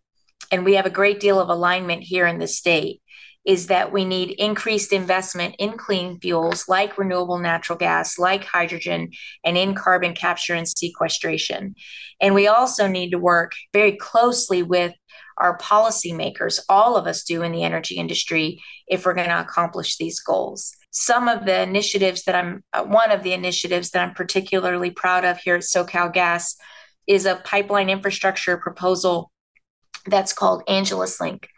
and 0.51 0.65
we 0.65 0.75
have 0.75 0.87
a 0.87 0.91
great 0.91 1.21
deal 1.21 1.41
of 1.41 1.49
alignment 1.49 2.03
here 2.03 2.27
in 2.27 2.39
the 2.39 2.47
state 2.47 3.01
is 3.45 3.67
that 3.67 3.93
we 3.93 4.05
need 4.05 4.31
increased 4.39 4.93
investment 4.93 5.55
in 5.59 5.77
clean 5.77 6.19
fuels 6.19 6.67
like 6.67 6.97
renewable 6.97 7.39
natural 7.39 7.79
gas, 7.79 8.19
like 8.19 8.45
hydrogen, 8.45 9.11
and 9.45 9.59
in 9.59 9.75
carbon 9.75 10.15
capture 10.15 10.55
and 10.55 10.67
sequestration. 10.67 11.75
And 12.21 12.35
we 12.35 12.47
also 12.47 12.87
need 12.87 13.11
to 13.11 13.19
work 13.19 13.53
very 13.73 13.97
closely 13.97 14.63
with 14.63 14.95
our 15.37 15.59
policymakers, 15.59 16.61
all 16.69 16.97
of 16.97 17.07
us 17.07 17.25
do 17.25 17.43
in 17.43 17.53
the 17.53 17.63
energy 17.63 17.97
industry, 17.97 18.61
if 18.87 19.05
we're 19.05 19.15
going 19.15 19.29
to 19.29 19.41
accomplish 19.41 19.97
these 19.97 20.21
goals. 20.21 20.75
Some 20.91 21.29
of 21.29 21.45
the 21.45 21.63
initiatives 21.63 22.25
that 22.25 22.35
I'm, 22.35 22.63
uh, 22.73 22.85
one 22.85 23.11
of 23.11 23.23
the 23.23 23.33
initiatives 23.33 23.91
that 23.91 24.07
I'm 24.07 24.15
particularly 24.15 24.91
proud 24.91 25.25
of 25.25 25.39
here 25.39 25.57
at 25.57 25.63
SoCal 25.63 26.13
Gas 26.13 26.57
is 27.07 27.27
a 27.27 27.37
pipeline 27.45 27.91
infrastructure 27.91 28.57
proposal 28.57 29.31
that's 30.07 30.33
called 30.33 30.63
Angeles 30.69 31.21
Link. 31.21 31.49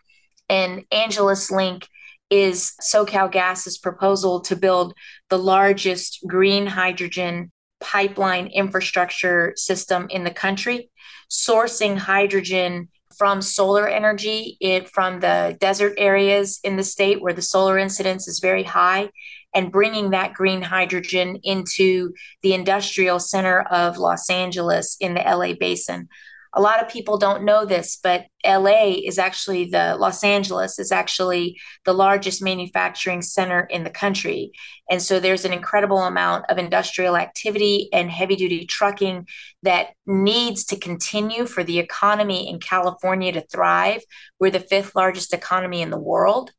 And 0.48 0.84
Angeles 0.90 1.50
Link 1.50 1.86
is 2.30 2.72
SoCal 2.80 3.30
Gas's 3.30 3.78
proposal 3.78 4.40
to 4.42 4.56
build 4.56 4.94
the 5.28 5.38
largest 5.38 6.20
green 6.26 6.66
hydrogen 6.66 7.52
pipeline 7.80 8.46
infrastructure 8.48 9.52
system 9.56 10.06
in 10.10 10.24
the 10.24 10.30
country, 10.30 10.90
sourcing 11.30 11.96
hydrogen 11.96 12.88
from 13.16 13.42
solar 13.42 13.88
energy 13.88 14.56
it, 14.60 14.88
from 14.88 15.20
the 15.20 15.56
desert 15.60 15.94
areas 15.98 16.60
in 16.62 16.76
the 16.76 16.84
state 16.84 17.20
where 17.20 17.32
the 17.32 17.42
solar 17.42 17.78
incidence 17.78 18.28
is 18.28 18.40
very 18.40 18.62
high 18.62 19.10
and 19.54 19.72
bringing 19.72 20.10
that 20.10 20.34
green 20.34 20.62
hydrogen 20.62 21.38
into 21.42 22.12
the 22.42 22.52
industrial 22.52 23.18
center 23.18 23.62
of 23.62 23.96
Los 23.96 24.28
Angeles 24.28 24.96
in 25.00 25.14
the 25.14 25.20
LA 25.20 25.54
basin 25.58 26.08
a 26.56 26.60
lot 26.60 26.82
of 26.82 26.88
people 26.88 27.18
don't 27.18 27.44
know 27.44 27.66
this, 27.66 27.98
but 28.02 28.24
LA 28.44 28.94
is 29.04 29.18
actually 29.18 29.66
the 29.66 29.94
Los 29.98 30.24
Angeles 30.24 30.78
is 30.78 30.90
actually 30.90 31.60
the 31.84 31.92
largest 31.92 32.42
manufacturing 32.42 33.20
center 33.20 33.60
in 33.70 33.84
the 33.84 33.90
country. 33.90 34.52
And 34.90 35.02
so 35.02 35.20
there's 35.20 35.44
an 35.44 35.52
incredible 35.52 35.98
amount 35.98 36.46
of 36.48 36.56
industrial 36.56 37.18
activity 37.18 37.90
and 37.92 38.10
heavy 38.10 38.36
duty 38.36 38.64
trucking 38.64 39.28
that 39.64 39.88
needs 40.06 40.64
to 40.66 40.78
continue 40.78 41.44
for 41.44 41.62
the 41.62 41.78
economy 41.78 42.48
in 42.48 42.58
California 42.58 43.32
to 43.32 43.42
thrive. 43.42 44.02
We're 44.40 44.50
the 44.50 44.60
fifth 44.60 44.96
largest 44.96 45.34
economy 45.34 45.82
in 45.82 45.90
the 45.90 45.98
world 45.98 46.52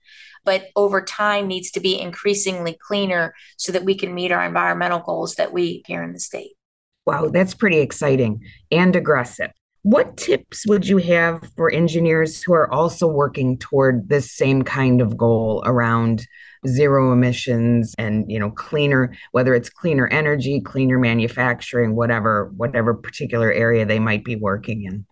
but 0.46 0.70
over 0.78 1.02
time 1.02 1.46
needs 1.46 1.72
to 1.72 1.82
be 1.82 2.00
increasingly 2.00 2.78
cleaner 2.82 3.34
so 3.58 3.74
that 3.74 3.84
we 3.84 3.94
can 3.94 4.14
meet 4.14 4.32
our 4.32 4.46
environmental 4.46 5.00
goals 5.00 5.36
that 5.36 5.52
we 5.52 5.84
here 5.86 6.02
in 6.02 6.14
the 6.14 6.22
state. 6.22 6.52
Wow, 7.06 7.28
that's 7.28 7.54
pretty 7.54 7.80
exciting 7.80 8.46
and 8.72 8.96
aggressive. 8.96 9.52
What 9.90 10.18
tips 10.18 10.68
would 10.68 10.86
you 10.86 10.98
have 10.98 11.50
for 11.56 11.72
engineers 11.72 12.44
who 12.44 12.52
are 12.52 12.70
also 12.74 13.08
working 13.08 13.58
toward 13.58 14.10
this 14.10 14.34
same 14.34 14.64
kind 14.64 15.00
of 15.00 15.16
goal 15.16 15.64
around 15.66 16.28
zero 16.68 17.14
emissions 17.14 17.96
and 17.98 18.30
you 18.30 18.38
know 18.38 18.52
cleaner 18.52 19.16
whether 19.32 19.56
it's 19.56 19.70
cleaner 19.70 20.08
energy, 20.08 20.60
cleaner 20.60 21.00
manufacturing, 21.00 21.96
whatever 21.96 22.52
whatever 22.58 22.94
particular 22.94 23.50
area 23.50 23.86
they 23.86 23.98
might 23.98 24.26
be 24.26 24.36
working 24.36 24.84
in? 24.84 25.06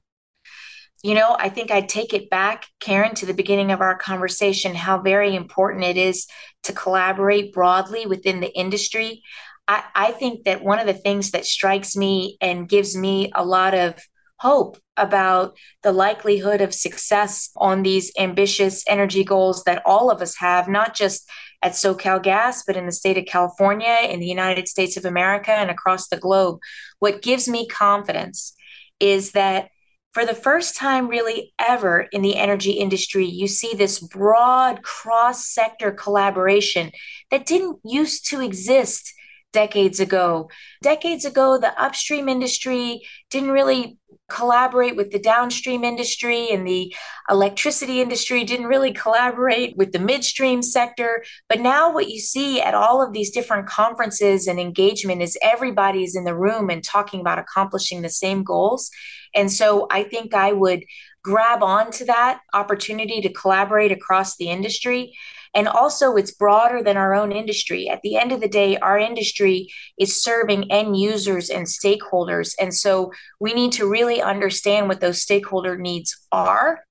You 1.03 1.13
know, 1.13 1.37
I 1.39 1.47
think 1.47 1.71
I'd 1.71 1.87
take 1.87 2.13
it 2.13 2.29
back, 2.29 2.65
Karen, 2.81 3.15
to 3.15 3.25
the 3.25 3.33
beginning 3.33 3.71
of 3.71 3.79
our 3.79 3.97
conversation, 3.97 4.75
how 4.75 4.99
very 4.99 5.37
important 5.37 5.85
it 5.85 5.95
is 5.95 6.27
to 6.63 6.73
collaborate 6.73 7.53
broadly 7.53 8.07
within 8.07 8.41
the 8.41 8.53
industry. 8.53 9.23
I, 9.69 9.85
I 9.95 10.11
think 10.11 10.43
that 10.43 10.65
one 10.65 10.79
of 10.79 10.85
the 10.85 10.93
things 10.93 11.31
that 11.31 11.45
strikes 11.45 11.95
me 11.95 12.35
and 12.41 12.67
gives 12.67 12.97
me 12.97 13.31
a 13.33 13.45
lot 13.45 13.73
of 13.73 13.95
hope 14.45 14.77
about 14.95 15.57
the 15.81 15.91
likelihood 15.91 16.61
of 16.61 16.71
success 16.71 17.49
on 17.55 17.81
these 17.81 18.11
ambitious 18.19 18.83
energy 18.87 19.23
goals 19.23 19.63
that 19.63 19.81
all 19.87 20.11
of 20.11 20.21
us 20.21 20.35
have, 20.37 20.67
not 20.67 20.95
just 20.95 21.27
at 21.63 21.71
SoCal 21.71 22.21
Gas, 22.21 22.63
but 22.63 22.77
in 22.77 22.85
the 22.85 22.91
state 22.91 23.17
of 23.17 23.25
California, 23.25 24.07
in 24.07 24.19
the 24.19 24.27
United 24.27 24.67
States 24.67 24.97
of 24.97 25.05
America, 25.05 25.51
and 25.51 25.71
across 25.71 26.09
the 26.09 26.17
globe. 26.17 26.59
What 26.99 27.23
gives 27.23 27.47
me 27.47 27.67
confidence 27.67 28.53
is 28.99 29.31
that 29.31 29.69
for 30.13 30.27
the 30.27 30.35
first 30.35 30.77
time, 30.77 31.07
really 31.07 31.51
ever 31.59 32.07
in 32.11 32.21
the 32.21 32.37
energy 32.37 32.73
industry, 32.73 33.25
you 33.25 33.47
see 33.47 33.73
this 33.73 33.99
broad 33.99 34.83
cross 34.83 35.47
sector 35.47 35.91
collaboration 35.91 36.91
that 37.31 37.47
didn't 37.47 37.79
used 37.83 38.29
to 38.29 38.41
exist 38.41 39.11
decades 39.55 40.01
ago. 40.01 40.49
Decades 40.83 41.23
ago, 41.23 41.57
the 41.57 41.73
upstream 41.81 42.27
industry 42.27 43.01
didn't 43.29 43.51
really 43.51 43.97
collaborate 44.29 44.97
with 44.97 45.11
the 45.11 45.19
downstream 45.19 45.85
industry 45.85 46.49
and 46.51 46.67
the 46.67 46.93
electricity 47.29 48.01
industry 48.01 48.43
didn't 48.43 48.65
really 48.65 48.91
collaborate 48.91 49.77
with 49.77 49.93
the 49.93 49.99
midstream 49.99 50.61
sector. 50.61 51.23
But 51.47 51.61
now 51.61 51.93
what 51.93 52.09
you 52.09 52.19
see 52.19 52.61
at 52.61 52.73
all 52.73 53.01
of 53.01 53.13
these 53.13 53.31
different 53.31 53.65
conferences 53.65 54.45
and 54.45 54.59
engagement 54.59 55.21
is 55.21 55.37
everybody 55.41 56.03
is 56.03 56.17
in 56.17 56.25
the 56.25 56.35
room 56.35 56.69
and 56.69 56.83
talking 56.83 57.21
about 57.21 57.39
accomplishing 57.39 58.01
the 58.01 58.09
same 58.09 58.43
goals. 58.43 58.91
And 59.33 59.51
so 59.51 59.87
i 59.91 60.03
think 60.03 60.33
i 60.33 60.51
would 60.51 60.85
grab 61.23 61.63
onto 61.63 62.05
that 62.05 62.39
opportunity 62.53 63.19
to 63.19 63.33
collaborate 63.33 63.91
across 63.91 64.37
the 64.37 64.49
industry 64.49 65.13
and 65.55 65.69
also, 65.69 66.17
it's 66.17 66.31
broader 66.31 66.83
than 66.83 66.97
our 66.97 67.15
own 67.15 67.31
industry. 67.31 67.89
At 67.89 68.01
the 68.01 68.17
end 68.17 68.33
of 68.33 68.41
the 68.41 68.47
day, 68.47 68.77
our 68.77 68.99
industry 68.99 69.69
is 69.97 70.21
serving 70.21 70.69
end 70.69 70.99
users 70.99 71.49
and 71.49 71.65
stakeholders. 71.65 72.53
And 72.59 72.73
so, 72.73 73.11
we 73.39 73.53
need 73.53 73.71
to 73.73 73.89
really 73.89 74.21
understand 74.21 74.89
what 74.89 74.99
those 74.99 75.21
stakeholder 75.21 75.77
needs 75.77 76.15
are 76.31 76.83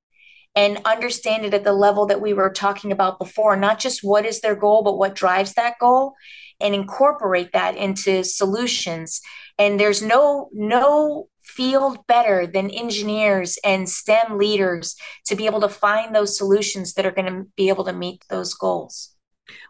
and 0.57 0.79
understand 0.85 1.45
it 1.45 1.53
at 1.53 1.65
the 1.65 1.73
level 1.73 2.07
that 2.07 2.23
we 2.23 2.33
were 2.33 2.51
talking 2.51 2.91
about 2.91 3.19
before 3.19 3.57
not 3.57 3.79
just 3.79 4.01
what 4.03 4.25
is 4.25 4.41
their 4.41 4.57
goal, 4.57 4.83
but 4.83 4.97
what 4.97 5.15
drives 5.15 5.55
that 5.55 5.75
goal 5.79 6.15
and 6.61 6.75
incorporate 6.75 7.53
that 7.53 7.77
into 7.77 8.25
solutions. 8.25 9.21
And 9.59 9.79
there's 9.79 10.01
no, 10.01 10.49
no 10.53 11.29
field 11.45 11.99
better 12.07 12.47
than 12.47 12.71
engineers 12.71 13.59
and 13.65 13.89
STEM 13.89 14.39
leaders 14.39 14.97
to 15.27 15.37
be 15.37 15.47
able 15.47 15.61
to 15.61 15.69
find 15.69 16.15
those 16.15 16.37
solutions 16.37 16.95
that 16.95 17.07
are 17.07 17.13
going 17.13 17.33
to 17.33 17.45
be 17.57 17.69
able 17.69 17.85
to 17.85 17.93
meet 17.93 18.25
those 18.29 18.55
goals. 18.55 19.11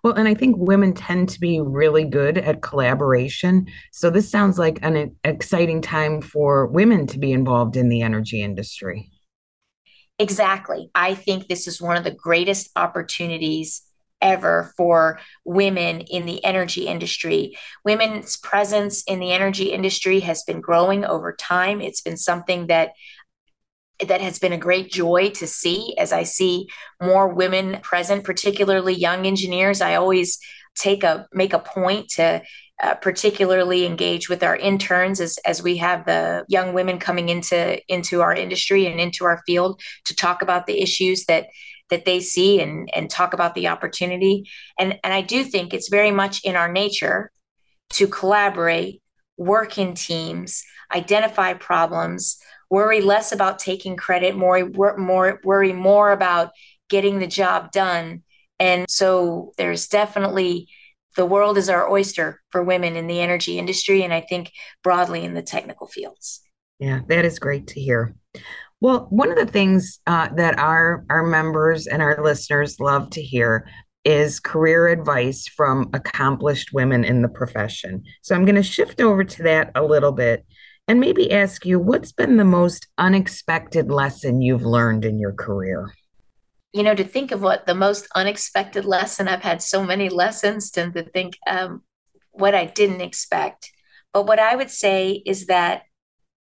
Well, 0.02 0.14
and 0.14 0.28
I 0.28 0.34
think 0.34 0.56
women 0.56 0.94
tend 0.94 1.28
to 1.30 1.40
be 1.40 1.60
really 1.60 2.04
good 2.04 2.38
at 2.38 2.62
collaboration. 2.62 3.66
So 3.92 4.08
this 4.08 4.30
sounds 4.30 4.58
like 4.58 4.78
an 4.82 5.16
exciting 5.24 5.82
time 5.82 6.20
for 6.20 6.66
women 6.68 7.06
to 7.08 7.18
be 7.18 7.32
involved 7.32 7.76
in 7.76 7.88
the 7.88 8.02
energy 8.02 8.40
industry. 8.40 9.10
Exactly. 10.18 10.90
I 10.94 11.14
think 11.14 11.48
this 11.48 11.66
is 11.66 11.82
one 11.82 11.96
of 11.96 12.04
the 12.04 12.12
greatest 12.12 12.70
opportunities 12.76 13.82
ever 14.24 14.72
for 14.76 15.20
women 15.44 16.00
in 16.00 16.26
the 16.26 16.42
energy 16.44 16.88
industry. 16.88 17.56
Women's 17.84 18.36
presence 18.38 19.04
in 19.04 19.20
the 19.20 19.30
energy 19.30 19.66
industry 19.66 20.20
has 20.20 20.42
been 20.42 20.60
growing 20.60 21.04
over 21.04 21.32
time. 21.32 21.80
It's 21.80 22.00
been 22.00 22.16
something 22.16 22.66
that 22.66 22.92
that 24.08 24.20
has 24.20 24.40
been 24.40 24.52
a 24.52 24.58
great 24.58 24.90
joy 24.90 25.30
to 25.30 25.46
see 25.46 25.94
as 25.98 26.12
I 26.12 26.24
see 26.24 26.66
more 27.00 27.32
women 27.32 27.78
present, 27.80 28.24
particularly 28.24 28.92
young 28.92 29.24
engineers. 29.24 29.80
I 29.80 29.94
always 29.94 30.40
take 30.74 31.04
a 31.04 31.28
make 31.32 31.52
a 31.52 31.60
point 31.60 32.08
to 32.16 32.42
uh, 32.82 32.94
particularly 32.94 33.87
engage 33.87 34.28
with 34.28 34.42
our 34.42 34.56
interns 34.56 35.20
as, 35.20 35.38
as 35.46 35.62
we 35.62 35.76
have 35.76 36.04
the 36.04 36.44
young 36.48 36.74
women 36.74 36.98
coming 36.98 37.28
into 37.28 37.80
into 37.87 38.20
our 38.20 38.34
industry 38.34 38.87
and 38.87 38.98
into 38.98 39.24
our 39.24 39.40
field 39.46 39.80
to 40.06 40.16
talk 40.16 40.42
about 40.42 40.66
the 40.66 40.82
issues 40.82 41.26
that 41.26 41.46
that 41.90 42.05
they 42.05 42.20
see 42.20 42.61
and 42.61 42.88
and 42.94 43.11
talk 43.11 43.35
about 43.35 43.55
the 43.55 43.68
opportunity 43.68 44.49
and 44.79 44.99
and 45.05 45.12
I 45.12 45.20
do 45.20 45.44
think 45.44 45.73
it's 45.73 45.88
very 45.88 46.11
much 46.11 46.42
in 46.44 46.57
our 46.57 46.70
nature 46.70 47.31
to 47.90 48.07
collaborate 48.09 49.03
work 49.37 49.79
in 49.79 49.94
teams 49.94 50.62
identify 50.94 51.55
problems 51.55 52.38
worry 52.70 53.01
less 53.01 53.33
about 53.33 53.59
taking 53.59 53.97
credit 53.97 54.37
more 54.37 54.68
more 54.97 55.40
worry 55.44 55.73
more 55.73 56.12
about 56.12 56.51
getting 56.88 57.18
the 57.18 57.27
job 57.27 57.70
done 57.73 58.23
and 58.59 58.87
so 58.88 59.53
there's 59.59 59.88
definitely 59.88 60.68
the 61.16 61.27
world 61.27 61.59
is 61.59 61.68
our 61.68 61.88
oyster 61.88 62.40
for 62.51 62.62
women 62.62 62.97
in 62.97 63.07
the 63.07 63.20
energy 63.20 63.59
industry 63.59 64.03
and 64.03 64.12
I 64.12 64.20
think 64.20 64.53
broadly 64.83 65.25
in 65.25 65.35
the 65.35 65.42
technical 65.42 65.87
fields. 65.87 66.40
Yeah, 66.79 67.01
that 67.09 67.25
is 67.25 67.38
great 67.38 67.68
to 67.68 67.81
hear. 67.81 68.14
Well, 68.85 69.07
one 69.09 69.31
of 69.31 69.38
the 69.38 69.51
things 69.51 69.99
uh, 70.07 70.29
that 70.35 70.59
our 70.59 71.07
our 71.09 71.23
members 71.23 71.87
and 71.87 72.03
our 72.03 72.23
listeners 72.23 72.79
love 72.79 73.09
to 73.12 73.23
hear 73.23 73.66
is 74.05 74.38
career 74.38 74.88
advice 74.88 75.49
from 75.49 75.88
accomplished 75.94 76.75
women 76.75 77.03
in 77.03 77.23
the 77.23 77.31
profession. 77.31 78.05
So 78.20 78.35
I'm 78.35 78.44
going 78.44 78.57
to 78.57 78.62
shift 78.62 79.01
over 79.01 79.25
to 79.25 79.42
that 79.44 79.70
a 79.75 79.83
little 79.83 80.12
bit 80.12 80.44
and 80.87 81.01
maybe 81.01 81.33
ask 81.33 81.64
you 81.64 81.79
what's 81.79 82.12
been 82.12 82.37
the 82.37 82.44
most 82.44 82.87
unexpected 82.99 83.90
lesson 83.90 84.42
you've 84.42 84.66
learned 84.66 85.07
in 85.07 85.18
your 85.18 85.33
career? 85.33 85.90
You 86.75 86.83
know, 86.83 86.94
to 86.94 87.05
think 87.05 87.33
of 87.33 87.40
what 87.40 87.64
the 87.64 87.75
most 87.75 88.07
unexpected 88.14 88.85
lesson, 88.85 89.29
I've 89.29 89.42
had 89.42 89.62
so 89.62 89.83
many 89.83 90.11
lessons 90.11 90.70
to, 90.73 90.90
to 90.90 91.05
think 91.05 91.38
um, 91.47 91.85
what 92.33 92.55
I 92.55 92.66
didn't 92.66 93.01
expect. 93.01 93.73
But 94.12 94.27
what 94.27 94.38
I 94.38 94.55
would 94.55 94.70
say 94.70 95.23
is 95.25 95.47
that 95.47 95.85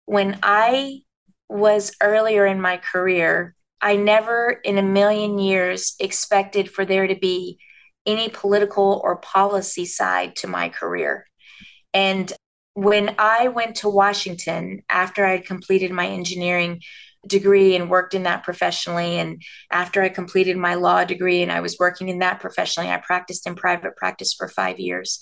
when 0.06 0.40
I 0.42 1.02
was 1.48 1.92
earlier 2.02 2.46
in 2.46 2.60
my 2.60 2.78
career, 2.78 3.54
I 3.80 3.96
never 3.96 4.50
in 4.50 4.78
a 4.78 4.82
million 4.82 5.38
years 5.38 5.94
expected 6.00 6.70
for 6.70 6.84
there 6.84 7.06
to 7.06 7.14
be 7.14 7.58
any 8.06 8.28
political 8.28 9.00
or 9.04 9.16
policy 9.16 9.86
side 9.86 10.36
to 10.36 10.46
my 10.46 10.68
career. 10.68 11.26
And 11.92 12.32
when 12.74 13.14
I 13.18 13.48
went 13.48 13.76
to 13.76 13.88
Washington 13.88 14.82
after 14.90 15.24
I 15.24 15.32
had 15.32 15.46
completed 15.46 15.92
my 15.92 16.08
engineering 16.08 16.80
degree 17.26 17.76
and 17.76 17.88
worked 17.88 18.14
in 18.14 18.24
that 18.24 18.42
professionally, 18.42 19.18
and 19.18 19.40
after 19.70 20.02
I 20.02 20.08
completed 20.08 20.56
my 20.56 20.74
law 20.74 21.04
degree 21.04 21.42
and 21.42 21.52
I 21.52 21.60
was 21.60 21.78
working 21.78 22.08
in 22.08 22.18
that 22.18 22.40
professionally, 22.40 22.90
I 22.90 22.98
practiced 22.98 23.46
in 23.46 23.54
private 23.54 23.96
practice 23.96 24.34
for 24.34 24.48
five 24.48 24.78
years. 24.78 25.20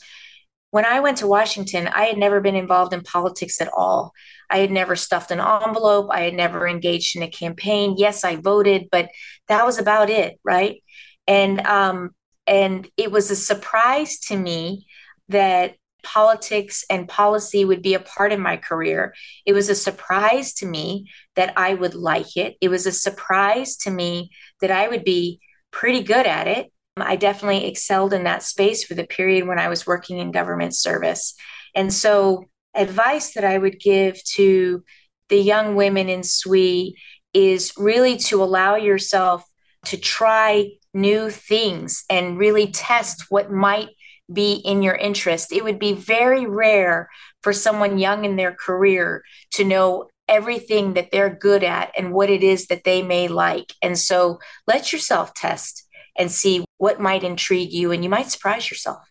When 0.73 0.87
I 0.87 1.01
went 1.01 1.19
to 1.19 1.27
Washington, 1.27 1.87
I 1.87 2.07
had 2.07 2.17
never 2.17 2.41
been 2.41 2.57
involved 2.57 2.95
in 2.95 3.03
politics 3.03 3.61
at 3.61 3.71
all. 3.77 4.15
I 4.49 4.57
had 4.57 4.71
never 4.71 4.97
stuffed 4.97 5.31
an 5.31 5.39
envelope. 5.39 6.09
I 6.11 6.23
had 6.23 6.33
never 6.33 6.67
engaged 6.67 7.15
in 7.15 7.23
a 7.23 7.29
campaign. 7.29 7.97
Yes, 7.99 8.25
I 8.25 8.37
voted, 8.37 8.89
but 8.91 9.11
that 9.49 9.67
was 9.67 9.79
about 9.79 10.09
it, 10.09 10.41
right? 10.43 10.83
And 11.29 11.61
um, 11.67 12.11
and 12.47 12.89
it 12.97 13.13
was 13.13 13.31
a 13.31 13.37
surprise 13.37 14.19
to 14.29 14.37
me 14.37 14.87
that 15.29 15.75
politics 16.03 16.87
and 16.89 17.07
policy 17.07 17.67
would 17.67 17.83
be 17.83 17.93
a 17.93 18.01
part 18.01 18.33
of 18.33 18.41
my 18.41 18.57
career. 18.57 19.15
It 19.45 19.53
was 19.53 19.69
a 19.69 19.75
surprise 19.75 20.55
to 20.55 20.67
me 20.67 21.11
that 21.37 21.53
I 21.59 21.75
would 21.75 21.95
like 21.95 22.39
it. 22.39 22.57
It 22.63 22.71
was 22.71 22.87
a 22.87 22.93
surprise 22.93 23.77
to 23.79 23.91
me 23.91 24.31
that 24.63 24.71
I 24.71 24.89
would 24.89 25.05
be 25.05 25.39
pretty 25.71 26.03
good 26.03 26.27
at 26.27 26.49
it. 26.49 26.73
Um, 26.97 27.05
I 27.07 27.17
definitely 27.17 27.67
excelled 27.67 28.13
in 28.13 28.25
that 28.25 28.43
space 28.43 28.85
for 28.85 28.95
the 28.95 29.07
period 29.07 29.47
when 29.47 29.59
I 29.59 29.69
was 29.69 29.87
working 29.87 30.19
in 30.19 30.31
government 30.31 30.75
service. 30.75 31.35
And 31.75 31.93
so 31.93 32.47
advice 32.75 33.35
that 33.35 33.45
I 33.45 33.59
would 33.59 33.81
give 33.81 34.23
to 34.35 34.85
the 35.29 35.39
young 35.39 35.75
women 35.75 36.09
in 36.09 36.23
SWE 36.23 36.93
is 37.33 37.73
really 37.79 38.19
to 38.19 38.43
allow 38.43 38.77
yourself 38.77 39.45
to 39.87 39.97
try 39.97 40.71
new 40.95 41.31
things 41.31 42.05
and 42.11 42.39
really 42.39 42.71
test 42.71 43.27
what 43.31 43.51
might 43.51 43.89
be 44.33 44.55
in 44.55 44.83
your 44.83 44.95
interest. 44.95 45.53
It 45.53 45.65
would 45.65 45.79
be 45.79 45.95
very 45.95 46.47
rare 46.47 47.09
for 47.43 47.53
someone 47.53 47.99
young 47.99 48.25
in 48.25 48.37
their 48.37 48.53
career 48.53 49.25
to 49.53 49.65
know 49.65 50.09
everything 50.29 50.95
that 50.95 51.11
they're 51.11 51.35
good 51.35 51.65
at 51.65 51.93
and 51.97 52.13
what 52.13 52.31
it 52.31 52.43
is 52.43 52.67
that 52.67 52.85
they 52.85 53.03
may 53.03 53.29
like. 53.29 53.75
And 53.83 53.99
so 53.99 54.39
let 54.67 54.93
yourself 54.93 55.35
test 55.35 55.87
and 56.17 56.31
see 56.31 56.65
what 56.79 57.01
might 57.01 57.25
intrigue 57.25 57.73
you, 57.73 57.93
and 57.93 58.05
you 58.05 58.11
might 58.11 58.31
surprise 58.31 58.71
yourself. 58.71 59.03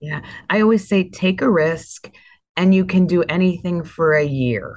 Yeah. 0.00 0.20
I 0.48 0.60
always 0.60 0.88
say 0.88 1.08
take 1.10 1.42
a 1.42 1.50
risk 1.50 2.10
and 2.56 2.74
you 2.74 2.84
can 2.84 3.06
do 3.06 3.22
anything 3.24 3.84
for 3.84 4.14
a 4.14 4.24
year. 4.24 4.76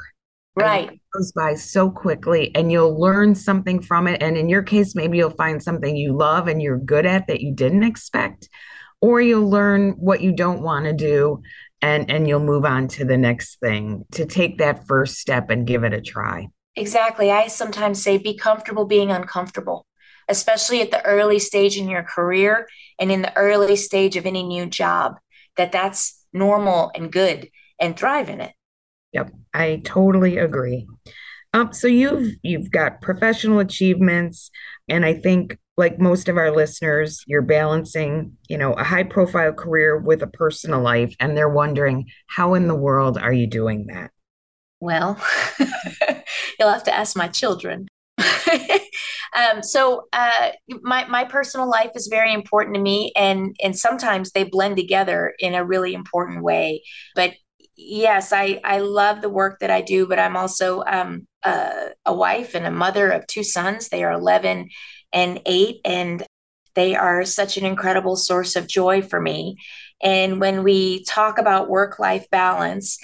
Right. 0.55 0.99
goes 1.13 1.31
by 1.31 1.55
so 1.55 1.89
quickly 1.89 2.53
and 2.55 2.71
you'll 2.71 2.99
learn 2.99 3.35
something 3.35 3.81
from 3.81 4.07
it. 4.07 4.21
And 4.21 4.37
in 4.37 4.49
your 4.49 4.63
case, 4.63 4.95
maybe 4.95 5.17
you'll 5.17 5.29
find 5.29 5.63
something 5.63 5.95
you 5.95 6.13
love 6.13 6.47
and 6.47 6.61
you're 6.61 6.77
good 6.77 7.05
at 7.05 7.27
that 7.27 7.41
you 7.41 7.53
didn't 7.53 7.83
expect, 7.83 8.49
or 9.01 9.21
you'll 9.21 9.49
learn 9.49 9.91
what 9.91 10.21
you 10.21 10.33
don't 10.33 10.61
want 10.61 10.85
to 10.85 10.93
do 10.93 11.41
and, 11.81 12.11
and 12.11 12.27
you'll 12.27 12.41
move 12.41 12.65
on 12.65 12.87
to 12.89 13.05
the 13.05 13.17
next 13.17 13.59
thing 13.59 14.03
to 14.11 14.25
take 14.25 14.57
that 14.57 14.85
first 14.87 15.17
step 15.17 15.49
and 15.49 15.65
give 15.65 15.83
it 15.83 15.93
a 15.93 16.01
try. 16.01 16.47
Exactly. 16.75 17.31
I 17.31 17.47
sometimes 17.47 18.03
say 18.03 18.17
be 18.17 18.35
comfortable 18.35 18.85
being 18.85 19.09
uncomfortable, 19.09 19.85
especially 20.31 20.81
at 20.81 20.89
the 20.89 21.05
early 21.05 21.37
stage 21.37 21.77
in 21.77 21.89
your 21.89 22.03
career 22.03 22.67
and 22.99 23.11
in 23.11 23.21
the 23.21 23.37
early 23.37 23.75
stage 23.75 24.15
of 24.15 24.25
any 24.25 24.41
new 24.41 24.65
job, 24.65 25.17
that 25.57 25.71
that's 25.71 26.25
normal 26.33 26.89
and 26.95 27.11
good 27.11 27.49
and 27.79 27.97
thrive 27.97 28.29
in 28.29 28.41
it. 28.41 28.53
Yep, 29.11 29.31
I 29.53 29.81
totally 29.83 30.37
agree. 30.37 30.87
Um, 31.53 31.73
so 31.73 31.87
you've 31.87 32.35
you've 32.43 32.71
got 32.71 33.01
professional 33.01 33.59
achievements, 33.59 34.49
and 34.87 35.05
I 35.05 35.13
think 35.13 35.57
like 35.75 35.99
most 35.99 36.29
of 36.29 36.37
our 36.37 36.51
listeners, 36.51 37.23
you're 37.27 37.41
balancing, 37.41 38.37
you 38.47 38.57
know, 38.57 38.73
a 38.73 38.83
high 38.85 39.03
profile 39.03 39.51
career 39.51 39.97
with 39.97 40.21
a 40.23 40.27
personal 40.27 40.81
life, 40.81 41.13
and 41.19 41.35
they're 41.35 41.49
wondering 41.49 42.05
how 42.27 42.53
in 42.53 42.69
the 42.69 42.75
world 42.75 43.17
are 43.17 43.33
you 43.33 43.47
doing 43.47 43.87
that? 43.87 44.11
Well, 44.79 45.21
you'll 46.59 46.71
have 46.71 46.85
to 46.85 46.95
ask 46.95 47.17
my 47.17 47.27
children. 47.27 47.87
um, 49.35 49.63
so 49.63 50.07
uh, 50.13 50.49
my 50.81 51.05
my 51.07 51.23
personal 51.23 51.69
life 51.69 51.91
is 51.95 52.07
very 52.07 52.33
important 52.33 52.75
to 52.75 52.81
me, 52.81 53.11
and 53.15 53.55
and 53.63 53.77
sometimes 53.77 54.31
they 54.31 54.43
blend 54.43 54.77
together 54.77 55.33
in 55.39 55.55
a 55.55 55.65
really 55.65 55.93
important 55.93 56.43
way. 56.43 56.83
But 57.15 57.33
yes, 57.75 58.33
I 58.33 58.59
I 58.63 58.79
love 58.79 59.21
the 59.21 59.29
work 59.29 59.59
that 59.59 59.71
I 59.71 59.81
do, 59.81 60.07
but 60.07 60.19
I'm 60.19 60.35
also 60.37 60.83
um, 60.85 61.27
a, 61.43 61.89
a 62.05 62.13
wife 62.13 62.55
and 62.55 62.65
a 62.65 62.71
mother 62.71 63.09
of 63.09 63.27
two 63.27 63.43
sons. 63.43 63.89
They 63.89 64.03
are 64.03 64.11
11 64.11 64.69
and 65.13 65.41
8 65.45 65.81
and 65.83 66.23
they 66.73 66.95
are 66.95 67.25
such 67.25 67.57
an 67.57 67.65
incredible 67.65 68.15
source 68.15 68.55
of 68.55 68.67
joy 68.67 69.01
for 69.01 69.19
me. 69.19 69.57
And 70.01 70.39
when 70.39 70.63
we 70.63 71.03
talk 71.03 71.37
about 71.37 71.69
work 71.69 71.99
life 71.99 72.25
balance, 72.31 72.97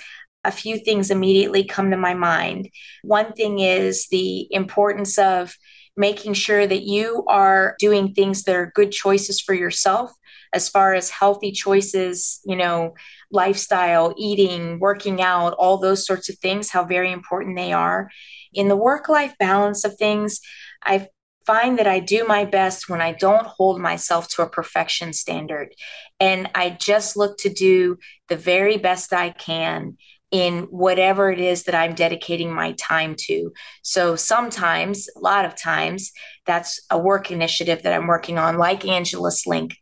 a 0.44 0.52
few 0.52 0.78
things 0.78 1.12
immediately 1.12 1.66
come 1.66 1.92
to 1.92 1.98
my 1.98 2.14
mind. 2.14 2.70
One 3.04 3.34
thing 3.34 3.60
is 3.60 4.08
the 4.10 4.48
importance 4.52 5.18
of 5.18 5.54
making 5.98 6.34
sure 6.34 6.66
that 6.66 6.84
you 6.84 7.26
are 7.28 7.76
doing 7.80 8.14
things 8.14 8.44
that 8.44 8.56
are 8.56 8.72
good 8.76 8.92
choices 8.92 9.42
for 9.42 9.54
yourself 9.54 10.12
as 10.54 10.70
far 10.70 10.94
as 10.94 11.10
healthy 11.10 11.52
choices, 11.52 12.40
you 12.46 12.56
know, 12.56 12.94
lifestyle, 13.32 14.14
eating, 14.18 14.80
working 14.80 15.22
out, 15.22 15.54
all 15.54 15.78
those 15.78 16.06
sorts 16.06 16.30
of 16.30 16.38
things, 16.38 16.70
how 16.70 16.86
very 16.86 17.12
important 17.12 17.58
they 17.58 17.74
are. 17.74 18.10
In 18.54 18.70
the 18.70 18.76
work 18.76 19.10
life 19.10 19.34
balance 19.40 19.84
of 19.84 19.98
things, 19.98 20.40
I 20.84 21.08
find 21.46 21.80
that 21.80 21.88
I 21.88 22.00
do 22.00 22.26
my 22.26 22.46
best 22.46 22.90
when 22.90 23.02
I 23.02 23.14
don't 23.14 23.48
hold 23.48 23.80
myself 23.80 24.28
to 24.30 24.42
a 24.42 24.50
perfection 24.50 25.14
standard. 25.14 25.74
And 26.20 26.50
I 26.54 26.72
just 26.72 27.18
look 27.18 27.38
to 27.40 27.50
do 27.50 27.98
the 28.28 28.36
very 28.36 28.78
best 28.78 29.14
I 29.14 29.30
can 29.32 29.98
in 30.32 30.64
whatever 30.64 31.32
it 31.32 31.40
is 31.40 31.64
that 31.64 31.76
I'm 31.76 31.96
dedicating 31.96 32.54
my 32.54 32.74
time 32.74 33.16
to. 33.28 33.52
So 33.82 34.16
sometimes, 34.16 35.08
a 35.16 35.20
lot 35.20 35.46
of 35.46 35.56
times, 35.56 36.12
that's 36.46 36.82
a 36.90 36.98
work 36.98 37.32
initiative 37.32 37.84
that 37.84 37.94
I'm 37.94 38.08
working 38.08 38.38
on, 38.38 38.58
like 38.58 38.86
Angeles 38.86 39.48
Link 39.48 39.76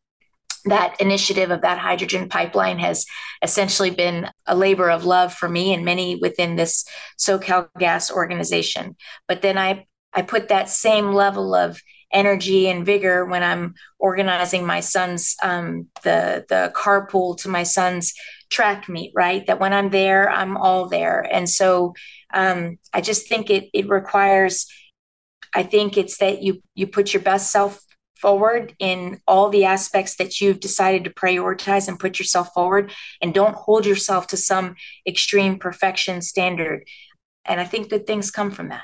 that 0.66 1.00
initiative 1.00 1.52
of 1.52 1.62
that 1.62 1.78
hydrogen 1.78 2.28
pipeline 2.28 2.80
has 2.80 3.06
essentially 3.42 3.92
been 3.92 4.30
a 4.48 4.56
labor 4.56 4.90
of 4.90 5.06
love 5.06 5.34
for 5.34 5.48
me 5.48 5.74
and 5.74 5.86
many 5.86 6.16
within 6.16 6.56
this 6.56 6.86
SoCal 7.20 7.70
Gas 7.78 8.12
organization. 8.12 8.96
But 9.28 9.42
then 9.42 9.58
I 9.58 9.86
I 10.14 10.22
put 10.22 10.48
that 10.48 10.70
same 10.70 11.12
level 11.12 11.54
of 11.54 11.80
energy 12.16 12.70
and 12.70 12.86
vigor 12.86 13.26
when 13.26 13.44
I'm 13.44 13.76
organizing 14.00 14.66
my 14.66 14.80
son's 14.80 15.36
um, 15.44 15.88
the 16.04 16.46
the 16.50 16.72
carpool 16.74 17.38
to 17.40 17.50
my 17.50 17.64
son's 17.64 18.14
track 18.50 18.90
meet. 18.90 19.12
Right, 19.14 19.46
that 19.46 19.60
when 19.60 19.74
I'm 19.74 19.92
there, 19.92 20.30
I'm 20.30 20.58
all 20.58 20.88
there, 20.88 21.22
and 21.22 21.48
so 21.48 21.94
um, 22.34 22.80
I 22.94 23.02
just 23.02 23.28
think 23.28 23.52
it 23.52 23.70
it 23.74 23.88
requires. 23.90 24.66
I 25.54 25.64
think 25.64 25.98
it's 25.98 26.18
that 26.18 26.42
you 26.42 26.62
you 26.74 26.88
put 26.88 27.14
your 27.14 27.22
best 27.22 27.52
self 27.52 27.80
forward 28.16 28.74
in 28.80 29.20
all 29.28 29.50
the 29.50 29.66
aspects 29.66 30.16
that 30.16 30.40
you've 30.40 30.60
decided 30.60 31.04
to 31.04 31.10
prioritize 31.10 31.88
and 31.88 32.00
put 32.00 32.18
yourself 32.18 32.50
forward 32.54 32.94
and 33.22 33.34
don't 33.34 33.56
hold 33.56 33.86
yourself 33.86 34.28
to 34.28 34.38
some 34.38 34.76
extreme 35.06 35.60
perfection 35.60 36.22
standard 36.22 36.88
and 37.44 37.60
i 37.60 37.66
think 37.66 37.90
good 37.90 38.08
things 38.08 38.32
come 38.32 38.52
from 38.52 38.70
that 38.70 38.84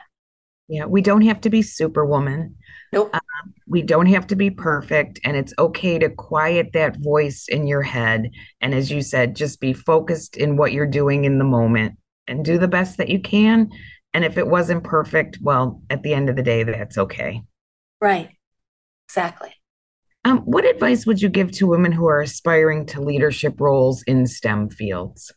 yeah 0.72 0.86
we 0.86 1.02
don't 1.02 1.22
have 1.22 1.42
to 1.42 1.50
be 1.50 1.62
superwoman 1.62 2.56
nope 2.92 3.14
um, 3.14 3.22
we 3.68 3.82
don't 3.82 4.08
have 4.08 4.26
to 4.28 4.36
be 4.36 4.50
perfect 4.50 5.20
and 5.24 5.38
it's 5.38 5.54
okay 5.60 6.00
to 6.00 6.10
quiet 6.10 6.72
that 6.74 6.98
voice 6.98 7.46
in 7.48 7.68
your 7.68 7.82
head 7.82 8.30
and 8.62 8.74
as 8.74 8.92
you 8.92 9.02
said 9.02 9.36
just 9.36 9.60
be 9.60 9.74
focused 9.74 10.38
in 10.38 10.58
what 10.58 10.72
you're 10.74 10.88
doing 10.88 11.26
in 11.26 11.38
the 11.38 11.44
moment 11.44 11.98
and 12.28 12.46
do 12.46 12.58
the 12.58 12.68
best 12.68 12.98
that 12.98 13.10
you 13.10 13.20
can 13.20 13.70
and 14.14 14.26
if 14.26 14.38
it 14.38 14.48
wasn't 14.48 14.84
perfect 14.84 15.38
well 15.42 15.82
at 15.90 16.04
the 16.04 16.14
end 16.14 16.30
of 16.30 16.36
the 16.36 16.44
day 16.44 16.64
that's 16.64 16.98
okay 16.98 17.42
right 18.02 18.32
Exactly. 19.12 19.50
Um, 20.24 20.38
what 20.46 20.64
advice 20.64 21.06
would 21.06 21.22
you 21.22 21.28
give 21.28 21.52
to 21.54 21.68
women 21.68 21.92
who 21.92 22.08
are 22.08 22.22
aspiring 22.22 22.86
to 22.88 23.02
leadership 23.02 23.60
roles 23.60 24.04
in 24.04 24.26
STEM 24.26 24.70
fields? 24.70 25.34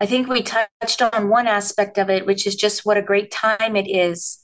I 0.00 0.06
think 0.06 0.28
we 0.28 0.42
touched 0.42 1.02
on 1.02 1.28
one 1.28 1.46
aspect 1.46 1.98
of 1.98 2.08
it, 2.08 2.24
which 2.24 2.46
is 2.46 2.56
just 2.56 2.86
what 2.86 2.96
a 2.96 3.02
great 3.02 3.30
time 3.30 3.76
it 3.76 3.88
is 3.88 4.38